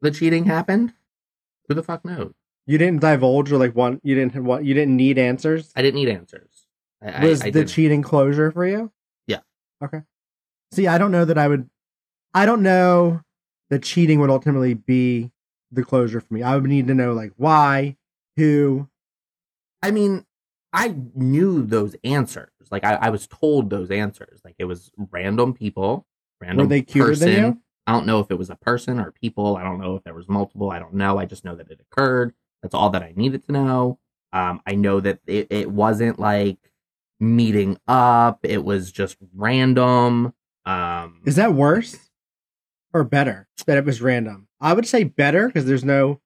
[0.01, 0.93] the cheating happened?
[1.69, 2.33] Who the fuck knows?
[2.67, 4.01] You didn't divulge or like want.
[4.05, 4.65] You didn't want.
[4.65, 5.73] You didn't need answers.
[5.75, 6.67] I didn't need answers.
[7.03, 7.71] I, Was I, I the didn't.
[7.71, 8.93] cheating closure for you?
[9.83, 10.03] Okay.
[10.73, 11.69] See, I don't know that I would.
[12.35, 13.23] I don't know
[13.71, 15.31] that cheating would ultimately be
[15.71, 16.43] the closure for me.
[16.43, 17.97] I would need to know like why,
[18.37, 18.89] who.
[19.83, 20.25] I mean,
[20.73, 22.51] I knew those answers.
[22.71, 24.41] Like I, I was told those answers.
[24.45, 26.07] Like it was random people,
[26.41, 27.33] random Were they cuter person.
[27.33, 27.63] than you?
[27.87, 29.57] I don't know if it was a person or people.
[29.57, 30.71] I don't know if there was multiple.
[30.71, 31.19] I don't know.
[31.19, 32.35] I just know that it occurred.
[32.63, 33.99] That's all that I needed to know.
[34.33, 36.59] Um, I know that it, it wasn't like
[37.21, 38.41] meeting up.
[38.43, 40.33] It was just random.
[40.65, 41.97] Um, Is that worse
[42.93, 44.49] or better that it was random?
[44.61, 46.21] I would say better because there's no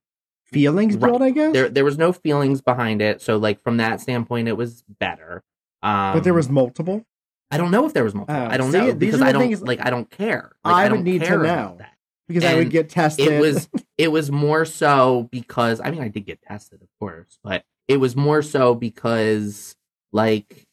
[0.45, 1.11] feelings Right.
[1.11, 1.23] built.
[1.23, 1.53] I guess.
[1.53, 3.23] there there was no feelings behind it.
[3.23, 5.43] So like from that standpoint, it was better.
[5.83, 7.05] Um, but there was multiple.
[7.51, 8.41] I don't know if there was multiple.
[8.43, 9.85] Oh, I don't see, know these because I don't things- like.
[9.85, 10.53] I don't care.
[10.65, 11.79] Like, I would don't need to know.
[12.29, 13.29] Because I would get tested.
[13.29, 17.39] It was it was more so because I mean I did get tested, of course,
[17.45, 19.77] but it was more so because
[20.13, 20.67] like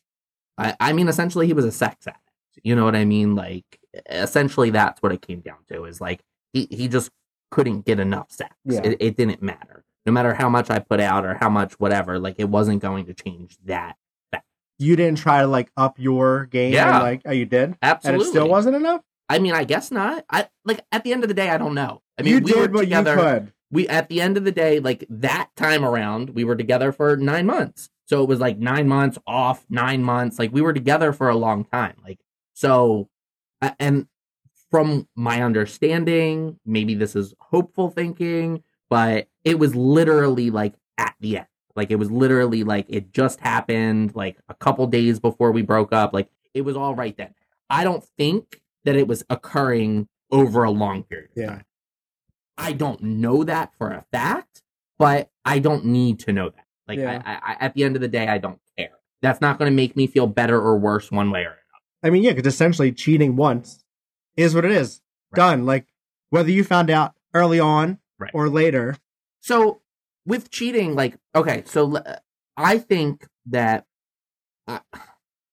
[0.60, 2.22] I, I mean essentially he was a sex addict.
[2.64, 3.36] You know what I mean?
[3.36, 7.12] Like essentially that's what it came down to is like he, he just
[7.52, 8.56] couldn't get enough sex.
[8.66, 8.82] Yeah.
[8.84, 9.84] It, it didn't matter.
[10.06, 13.06] No matter how much I put out or how much whatever, like it wasn't going
[13.06, 13.98] to change that.
[14.78, 16.74] you didn't try to like up your game.
[16.74, 16.96] Yeah.
[16.96, 18.22] And, like, oh, you did, Absolutely.
[18.22, 19.02] and it still wasn't enough.
[19.28, 20.26] I mean, I guess not.
[20.30, 22.02] I like at the end of the day, I don't know.
[22.18, 23.16] I mean, you we did were what together.
[23.16, 23.54] you could.
[23.72, 27.16] We at the end of the day, like that time around, we were together for
[27.16, 27.90] nine months.
[28.10, 30.40] So it was like nine months off, nine months.
[30.40, 31.94] Like we were together for a long time.
[32.04, 32.20] Like
[32.56, 33.08] so,
[33.80, 34.08] and
[34.72, 41.38] from my understanding, maybe this is hopeful thinking, but it was literally like at the
[41.38, 41.46] end.
[41.76, 45.94] Like it was literally like it just happened like a couple days before we broke
[45.94, 46.12] up.
[46.12, 47.36] Like it was all right then.
[47.70, 51.50] I don't think that it was occurring over a long period of Yeah.
[51.50, 51.66] time.
[52.58, 54.64] I don't know that for a fact,
[54.98, 56.66] but I don't need to know that.
[56.90, 57.22] Like Yeah.
[57.26, 58.90] I, I, at the end of the day, I don't care.
[59.22, 61.58] That's not going to make me feel better or worse one way or another.
[62.04, 63.84] I mean, yeah, because essentially cheating once
[64.36, 65.02] is what it is.
[65.32, 65.38] Right.
[65.38, 65.66] Done.
[65.66, 65.86] Like
[66.30, 68.32] whether you found out early on Right.
[68.34, 68.98] or later.
[69.40, 69.82] So
[70.26, 72.18] with cheating, like, okay, so uh,
[72.58, 73.86] I think that
[74.68, 74.82] I,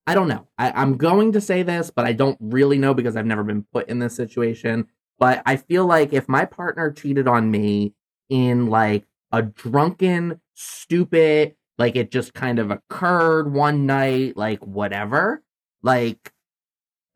[0.05, 0.47] I don't know.
[0.57, 3.63] I, I'm going to say this, but I don't really know because I've never been
[3.73, 4.87] put in this situation.
[5.19, 7.93] But I feel like if my partner cheated on me
[8.29, 15.43] in like a drunken, stupid, like it just kind of occurred one night, like whatever,
[15.83, 16.33] like,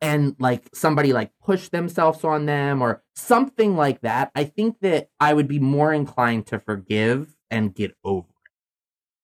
[0.00, 5.08] and like somebody like pushed themselves on them or something like that, I think that
[5.20, 8.50] I would be more inclined to forgive and get over it.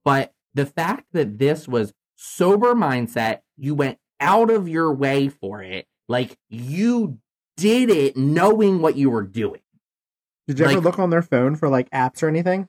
[0.05, 5.63] But the fact that this was sober mindset, you went out of your way for
[5.63, 7.19] it, like you
[7.57, 9.61] did it knowing what you were doing.
[10.47, 12.69] Did you ever look on their phone for like apps or anything?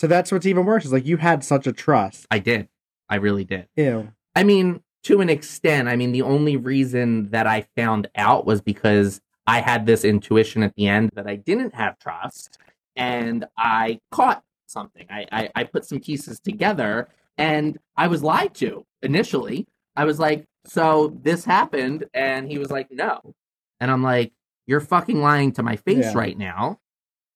[0.00, 0.86] So that's what's even worse.
[0.86, 2.26] Is like you had such a trust.
[2.30, 2.70] I did.
[3.10, 3.68] I really did.
[3.76, 4.10] Ew.
[4.34, 8.62] I mean, to an extent, I mean, the only reason that I found out was
[8.62, 12.56] because I had this intuition at the end that I didn't have trust
[12.96, 15.06] and I caught something.
[15.10, 19.66] I, I, I put some pieces together and I was lied to initially.
[19.96, 22.06] I was like, so this happened.
[22.14, 23.34] And he was like, no.
[23.80, 24.32] And I'm like,
[24.66, 26.16] you're fucking lying to my face Yeah.
[26.16, 26.78] right now.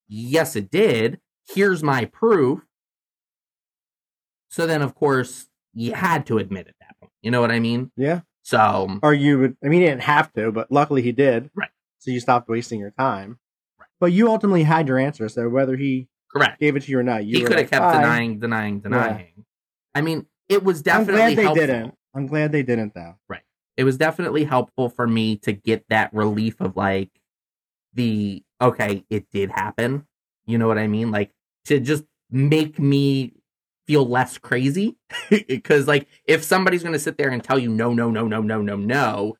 [0.07, 1.19] Yes, it did.
[1.47, 2.61] Here's my proof.
[4.49, 7.11] So then, of course, you had to admit at that point.
[7.21, 7.91] You know what I mean?
[7.97, 8.21] Yeah.
[8.43, 9.57] So, Or you would.
[9.63, 11.49] I mean, he didn't have to, but luckily he did.
[11.55, 11.69] Right.
[11.99, 13.39] So you stopped wasting your time.
[13.79, 13.87] Right.
[13.99, 15.27] But you ultimately had your answer.
[15.29, 16.59] So whether he Correct.
[16.59, 17.25] gave it to you or not.
[17.25, 19.45] You he could have like, kept denying, denying, denying.
[19.95, 21.67] I mean, it was I'm definitely glad they helpful.
[21.67, 21.95] didn't.
[22.13, 23.15] I'm glad they didn't though.
[23.27, 23.41] Right.
[23.77, 27.09] It was definitely helpful for me to get that relief of like
[27.93, 30.05] the okay, it did happen.
[30.45, 31.09] You know what I mean?
[31.11, 31.31] Like
[31.65, 33.33] to just make me
[33.85, 34.97] feel less crazy
[35.47, 38.41] because like if somebody's going to sit there and tell you no no no no
[38.41, 39.37] no no no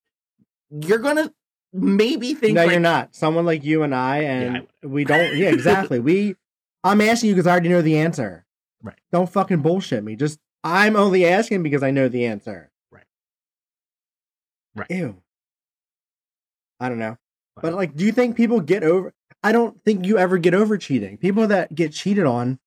[0.70, 1.34] you're going to
[1.76, 3.16] maybe think no, like, you're not.
[3.16, 5.36] Someone like you and I, and I we don't.
[5.36, 6.00] Yeah, exactly.
[6.00, 6.36] we.
[6.84, 8.46] I'm asking you because I already know the answer.
[8.82, 9.00] Right.
[9.12, 10.16] Don't fucking bullshit me.
[10.16, 12.72] Just I'm only asking because I know the answer.
[12.92, 13.06] Right.
[14.76, 14.92] Right.
[14.92, 15.22] Ew.
[16.80, 17.18] I don't know.
[17.62, 19.14] But like, do you think people get over?
[19.46, 21.18] I don't think you ever get over cheating.
[21.20, 22.58] People that get cheated on,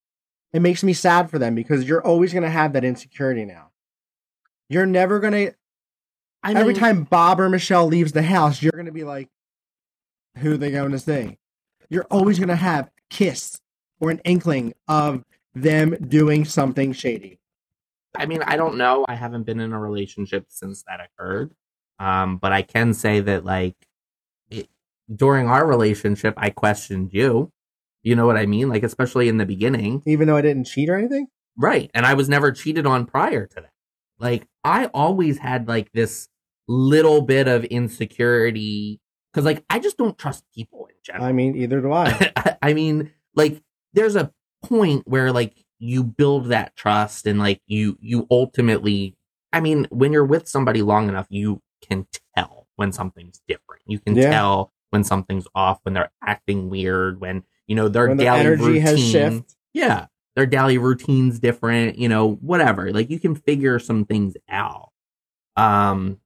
[0.52, 3.70] it makes me sad for them because you're always gonna have that insecurity now.
[4.68, 5.54] You're never gonna.
[6.44, 9.28] I every time Bob or Michelle leaves the house, you're gonna be like,
[10.36, 11.38] "Who they going to see?"
[11.90, 13.60] You're always gonna have a kiss
[13.98, 15.24] or an inkling of
[15.56, 17.40] them doing something shady.
[18.14, 19.04] I mean, I don't know.
[19.08, 21.50] I haven't been in a relationship since that occurred.
[21.98, 23.87] Um, but I can say that like it,
[25.14, 27.50] during our relationship, I questioned you.
[28.02, 28.68] You know what I mean?
[28.68, 31.26] Like especially in the beginning, Even though I didn't cheat or anything.
[31.56, 31.90] right?
[31.94, 33.70] And I was never cheated on prior to that.
[34.18, 36.28] Like I always had like this
[36.68, 39.00] little bit of insecurity
[39.32, 41.24] because like I just don't trust people in general.
[41.24, 42.32] I mean, either do I.
[42.62, 43.62] I mean, like
[43.94, 44.32] there's a
[44.62, 49.16] point where like you build that trust and like you you ultimately
[49.52, 52.06] I mean, when you're with somebody long enough, you can
[52.36, 53.82] tell when something's different.
[53.86, 54.30] You can Yeah.
[54.30, 58.82] tell when something's off, when they're acting weird, when you know their daily energy routine.
[58.82, 59.44] has shifted.
[59.74, 60.06] Yeah.
[60.36, 62.92] Their daily routine's different, you know, whatever.
[62.92, 64.90] Like you can figure some things out.
[65.56, 66.20] Um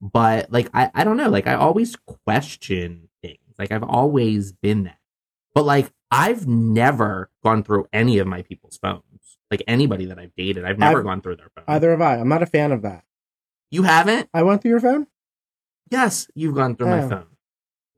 [0.00, 1.96] but like I, I don't know, like I always
[2.26, 3.38] question things.
[3.58, 4.98] Like I've always been that.
[5.54, 9.02] But like I've never gone through any of my people's phones.
[9.50, 11.64] Like anybody that I've dated, I've never I've- gone through their phone.
[11.68, 12.16] Either have I.
[12.16, 13.04] I'm not a fan of that.
[13.70, 14.28] You haven't?
[14.32, 15.06] I went through your phone.
[15.90, 17.08] Yes, you've gone through my Oh.
[17.08, 17.26] phone.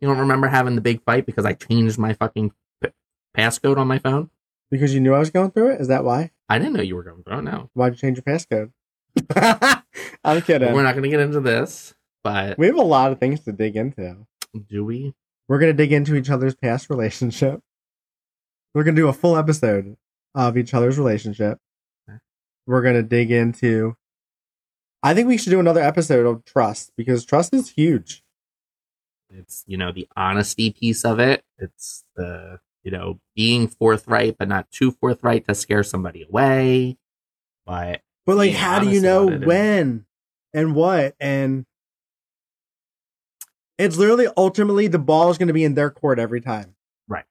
[0.01, 2.90] You don't remember having the big fight because I changed my fucking p-
[3.36, 4.30] passcode on my phone?
[4.70, 5.80] Because you knew I was going through it?
[5.80, 6.30] Is that why?
[6.48, 7.42] I didn't know you were going through it.
[7.42, 7.70] No.
[7.74, 8.72] Why'd you change your passcode?
[10.24, 10.72] I'm kidding.
[10.72, 13.53] We're not going to get into this, but we have a lot of things to
[13.53, 14.16] dig into.
[14.68, 15.14] do we?
[15.48, 17.61] We're going to dig into each other's past relationship.
[18.74, 19.96] We're going to do a full episode
[20.34, 21.59] of each other's relationship.
[22.09, 22.18] Okay.
[22.66, 23.96] We're going to dig into.
[25.03, 28.22] I think we should do another episode of trust because trust is huge.
[29.32, 31.44] It's, you know, the honesty piece of it.
[31.58, 36.98] It's the, you know, being forthright, but not too forthright to scare somebody away.
[37.66, 40.06] But But like, how do you know it and- when
[40.52, 41.14] and what?
[41.20, 41.64] And
[43.78, 46.74] it's literally ultimately the ball is going to be in their court every time.
[47.08, 47.24] Right.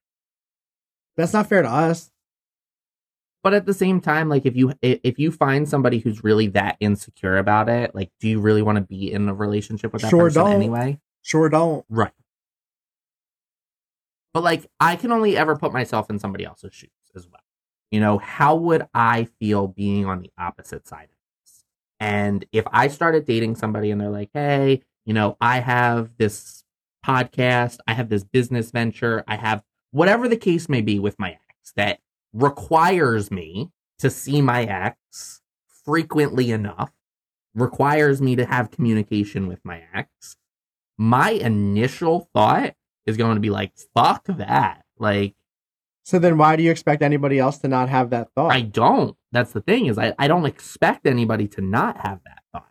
[1.17, 2.11] That's not fair to us.
[3.43, 6.75] but at the same time like if you if you find somebody who's really that
[6.81, 10.09] insecure about it like do you really want to be in a relationship with that
[10.09, 10.53] Sure person don't.
[10.53, 11.86] anyway Sure don't.
[11.89, 12.11] right.
[14.34, 17.41] But like i can only ever put myself in somebody else's shoes as well.
[17.91, 21.63] You know how would i feel being on the opposite side of this?
[21.99, 26.63] And if i started dating somebody and they're like hey you know i have this
[27.05, 31.32] podcast i have this business venture i have whatever the case may be with my
[31.32, 31.99] ex that
[32.34, 35.41] requires me to see my ex
[35.89, 36.91] frequently enough,
[37.55, 40.38] requires me to have communication with my ex,
[40.99, 42.75] my initial thought
[43.05, 44.83] is going to be like, fuck that.
[44.97, 45.33] Like,
[46.03, 48.51] So then why do you expect anybody else to not have that thought?
[48.51, 49.15] I don't.
[49.31, 52.69] That's the thing is I, I don't expect anybody to not have that thought.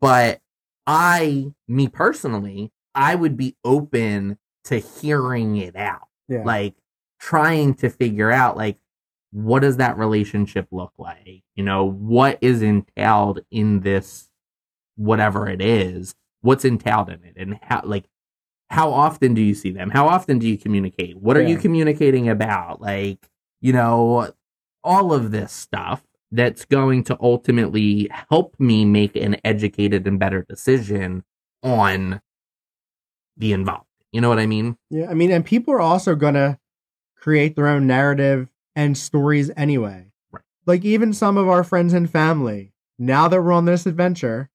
[0.00, 0.40] But
[0.86, 6.08] I, me personally, I would be open to hearing it out.
[6.28, 6.42] yeah.
[6.44, 6.74] like
[7.20, 8.78] trying to figure out like
[9.30, 14.28] what does that relationship look like you know what is entailed in this
[14.96, 16.14] whatever it is
[16.44, 18.04] what's entailed in it and how like
[18.70, 19.90] how often do you see them?
[19.90, 21.16] How often do you communicate?
[21.16, 22.80] What are you communicating about?
[22.80, 23.28] Like
[23.60, 24.32] you know
[24.82, 30.44] all of this stuff that's going to ultimately help me make an educated and better
[30.48, 31.24] decision
[31.62, 32.20] on
[33.36, 33.86] the involved.
[34.12, 34.76] You know what i mean?
[34.90, 36.58] Yeah, I mean, and people are also gonna
[37.16, 40.12] create their own narrative and stories anyway.
[40.30, 40.44] Right.
[40.66, 44.50] Like even some of our friends and family, now that we're on this adventure,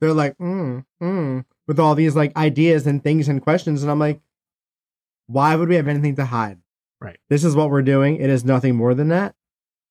[0.00, 3.98] they're like, mm, mm, with all these like ideas and things and questions, and I'm
[3.98, 4.20] like,
[5.26, 6.58] why would we have anything to hide?
[7.00, 7.18] Right.
[7.28, 8.16] This is what we're doing.
[8.16, 9.34] It is nothing more than that.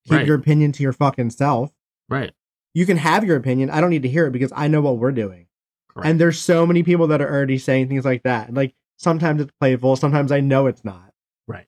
[0.06, 0.28] Keep Right.
[0.28, 1.72] your opinion to your fucking self.
[2.10, 2.34] right
[2.74, 3.70] You can have your opinion.
[3.70, 5.48] I don't need to hear it because I know what we're doing.
[5.90, 6.08] Correct.
[6.08, 8.54] And there's so many people that are already saying things like that.
[8.54, 11.12] Like sometimes it's playful, sometimes I know it's not.
[11.48, 11.68] Right.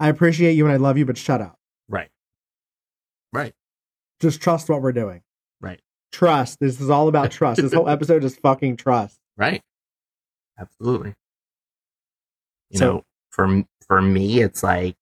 [0.00, 1.58] I appreciate you and I love you, but shut up.
[1.88, 2.10] Right.
[3.32, 3.52] Right.
[4.20, 5.22] Just trust what we're doing.
[6.14, 6.60] Trust.
[6.60, 7.60] This is all about trust.
[7.60, 9.18] This whole episode is fucking trust.
[9.36, 9.62] Right.
[10.58, 11.14] Absolutely.
[12.70, 14.96] You So- know, for for me, it's like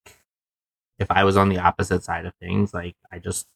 [0.98, 3.46] if I was on the opposite side of things, like I just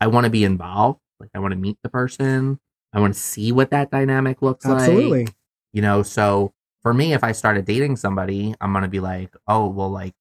[0.00, 1.00] I want to be involved.
[1.18, 2.60] Like I want to meet the person.
[2.92, 4.80] I want to see what that dynamic looks like.
[4.80, 5.28] Absolutely.
[5.72, 6.52] You know, so
[6.82, 10.14] for me, if I started dating somebody, I'm gonna be like, oh, well, like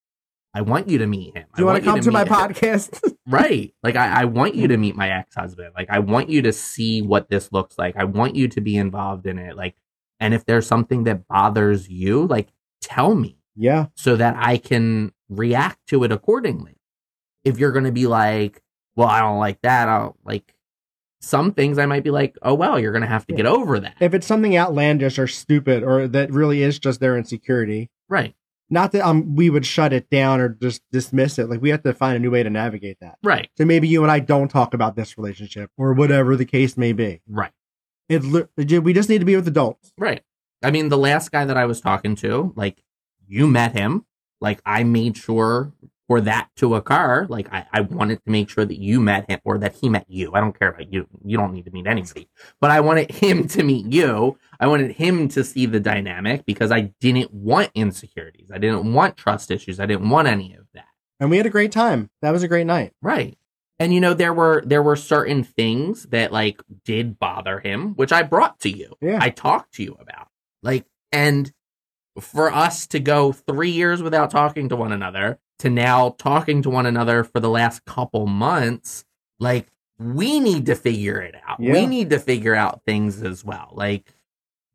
[0.55, 1.45] I want you to meet him.
[1.55, 3.13] Do you I want to come to my him." podcast?
[3.27, 4.81] right like I, I want you to hmm.
[4.81, 8.35] meet my ex-husband like i want you to see what this looks like i want
[8.35, 9.75] you to be involved in it like
[10.19, 12.49] and if there's something that bothers you like
[12.81, 13.87] tell me yeah.
[13.95, 16.77] so that i can react to it accordingly
[17.43, 18.61] if you're going to be like
[18.95, 20.53] well i don't like that i'll like
[21.19, 23.37] some things i might be like oh well you're going to have to Yeah.
[23.37, 27.17] get over that If it's something outlandish or stupid or that really is just their
[27.17, 28.35] insecurity, right
[28.69, 31.49] not that um we would shut it down or just dismiss it.
[31.49, 33.17] Like we have to find a new way to navigate that.
[33.23, 36.77] right So maybe you and I don't talk about this relationship or whatever the case
[36.77, 37.21] may be.
[37.27, 37.51] right
[38.09, 38.23] It
[38.83, 39.93] we just need to be with adults.
[39.97, 40.23] Right.
[40.63, 42.81] I mean, the last guy that I was talking to, like,
[43.27, 44.05] you met him.
[44.41, 45.73] Like, I made sure
[46.07, 47.25] for that to occur.
[47.29, 50.05] Like, I, I wanted to make sure that you met him or that he met
[50.07, 50.33] you.
[50.33, 51.07] I don't care about you.
[51.23, 52.29] You don't need to meet anybody.
[52.61, 54.37] But I wanted him to meet you.
[54.59, 58.49] I wanted him to see the dynamic because I didn't want insecurities.
[58.53, 59.79] I didn't want trust issues.
[59.79, 60.85] I didn't want any of that.
[61.19, 62.09] And we had a great time.
[62.21, 62.93] That was a great night.
[63.01, 63.37] Right.
[63.79, 68.13] And you know there were there were certain things that like did bother him, which
[68.13, 68.95] I brought to you.
[69.01, 69.19] Yeah.
[69.21, 70.29] I talked to you about.
[70.63, 71.51] Like and
[72.19, 76.69] for us to go 3 years without talking to one another to now talking to
[76.69, 79.05] one another for the last couple months,
[79.39, 81.59] like we need to figure it out.
[81.59, 81.71] Yeah.
[81.73, 83.71] We need to figure out things as well.
[83.73, 84.13] Like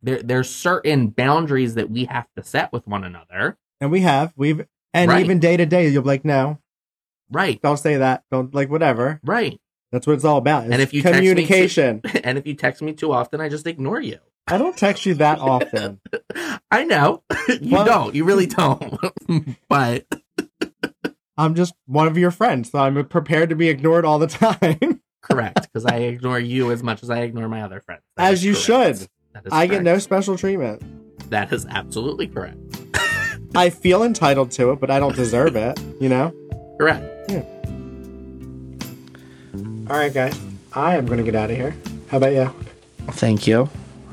[0.03, 3.59] there there's certain boundaries that we have to set with one another.
[3.81, 4.33] And we have.
[4.37, 5.23] We've and Right.
[5.25, 6.59] even day to day, you'll be like, no,
[7.31, 7.61] Right.
[7.63, 8.25] don't say that.
[8.31, 9.21] Don't like whatever.
[9.23, 9.61] Right.
[9.93, 10.65] That's what it's all about.
[10.65, 12.01] And if you text me to- communication.
[12.25, 14.19] and if you text me too often, I just ignore you.
[14.47, 16.01] I don't text you that often.
[16.71, 18.15] I know you Well- don't.
[18.15, 18.99] You really don't.
[19.69, 20.07] but
[21.37, 25.01] I'm just one of your friends, so I'm prepared to be ignored all the time.
[25.23, 28.03] correct, because I ignore you as much as I ignore my other friends.
[28.17, 28.65] That As you correct.
[28.99, 29.09] should.
[29.33, 30.83] That is I get no special treatment.
[31.31, 32.59] That is absolutely correct.
[33.55, 36.35] I feel entitled to it, but I don't deserve it, you know?
[36.79, 37.05] Correct.
[39.91, 40.39] All right, guys.
[40.73, 41.75] I am going to get out of here.
[42.09, 42.55] How about you?
[43.13, 43.69] Thank you.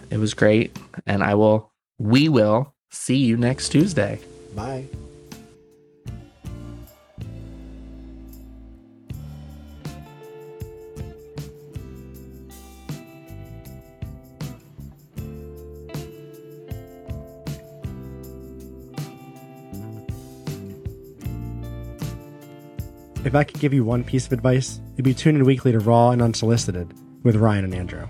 [0.09, 1.71] It was great, and I will.
[1.99, 4.19] We will see you next Tuesday.
[4.55, 4.87] Bye.
[23.27, 25.79] If I could give you one piece of advice, it'd be tune in weekly to
[25.79, 28.07] Raw and Unsolicited with Ryan and Andrew.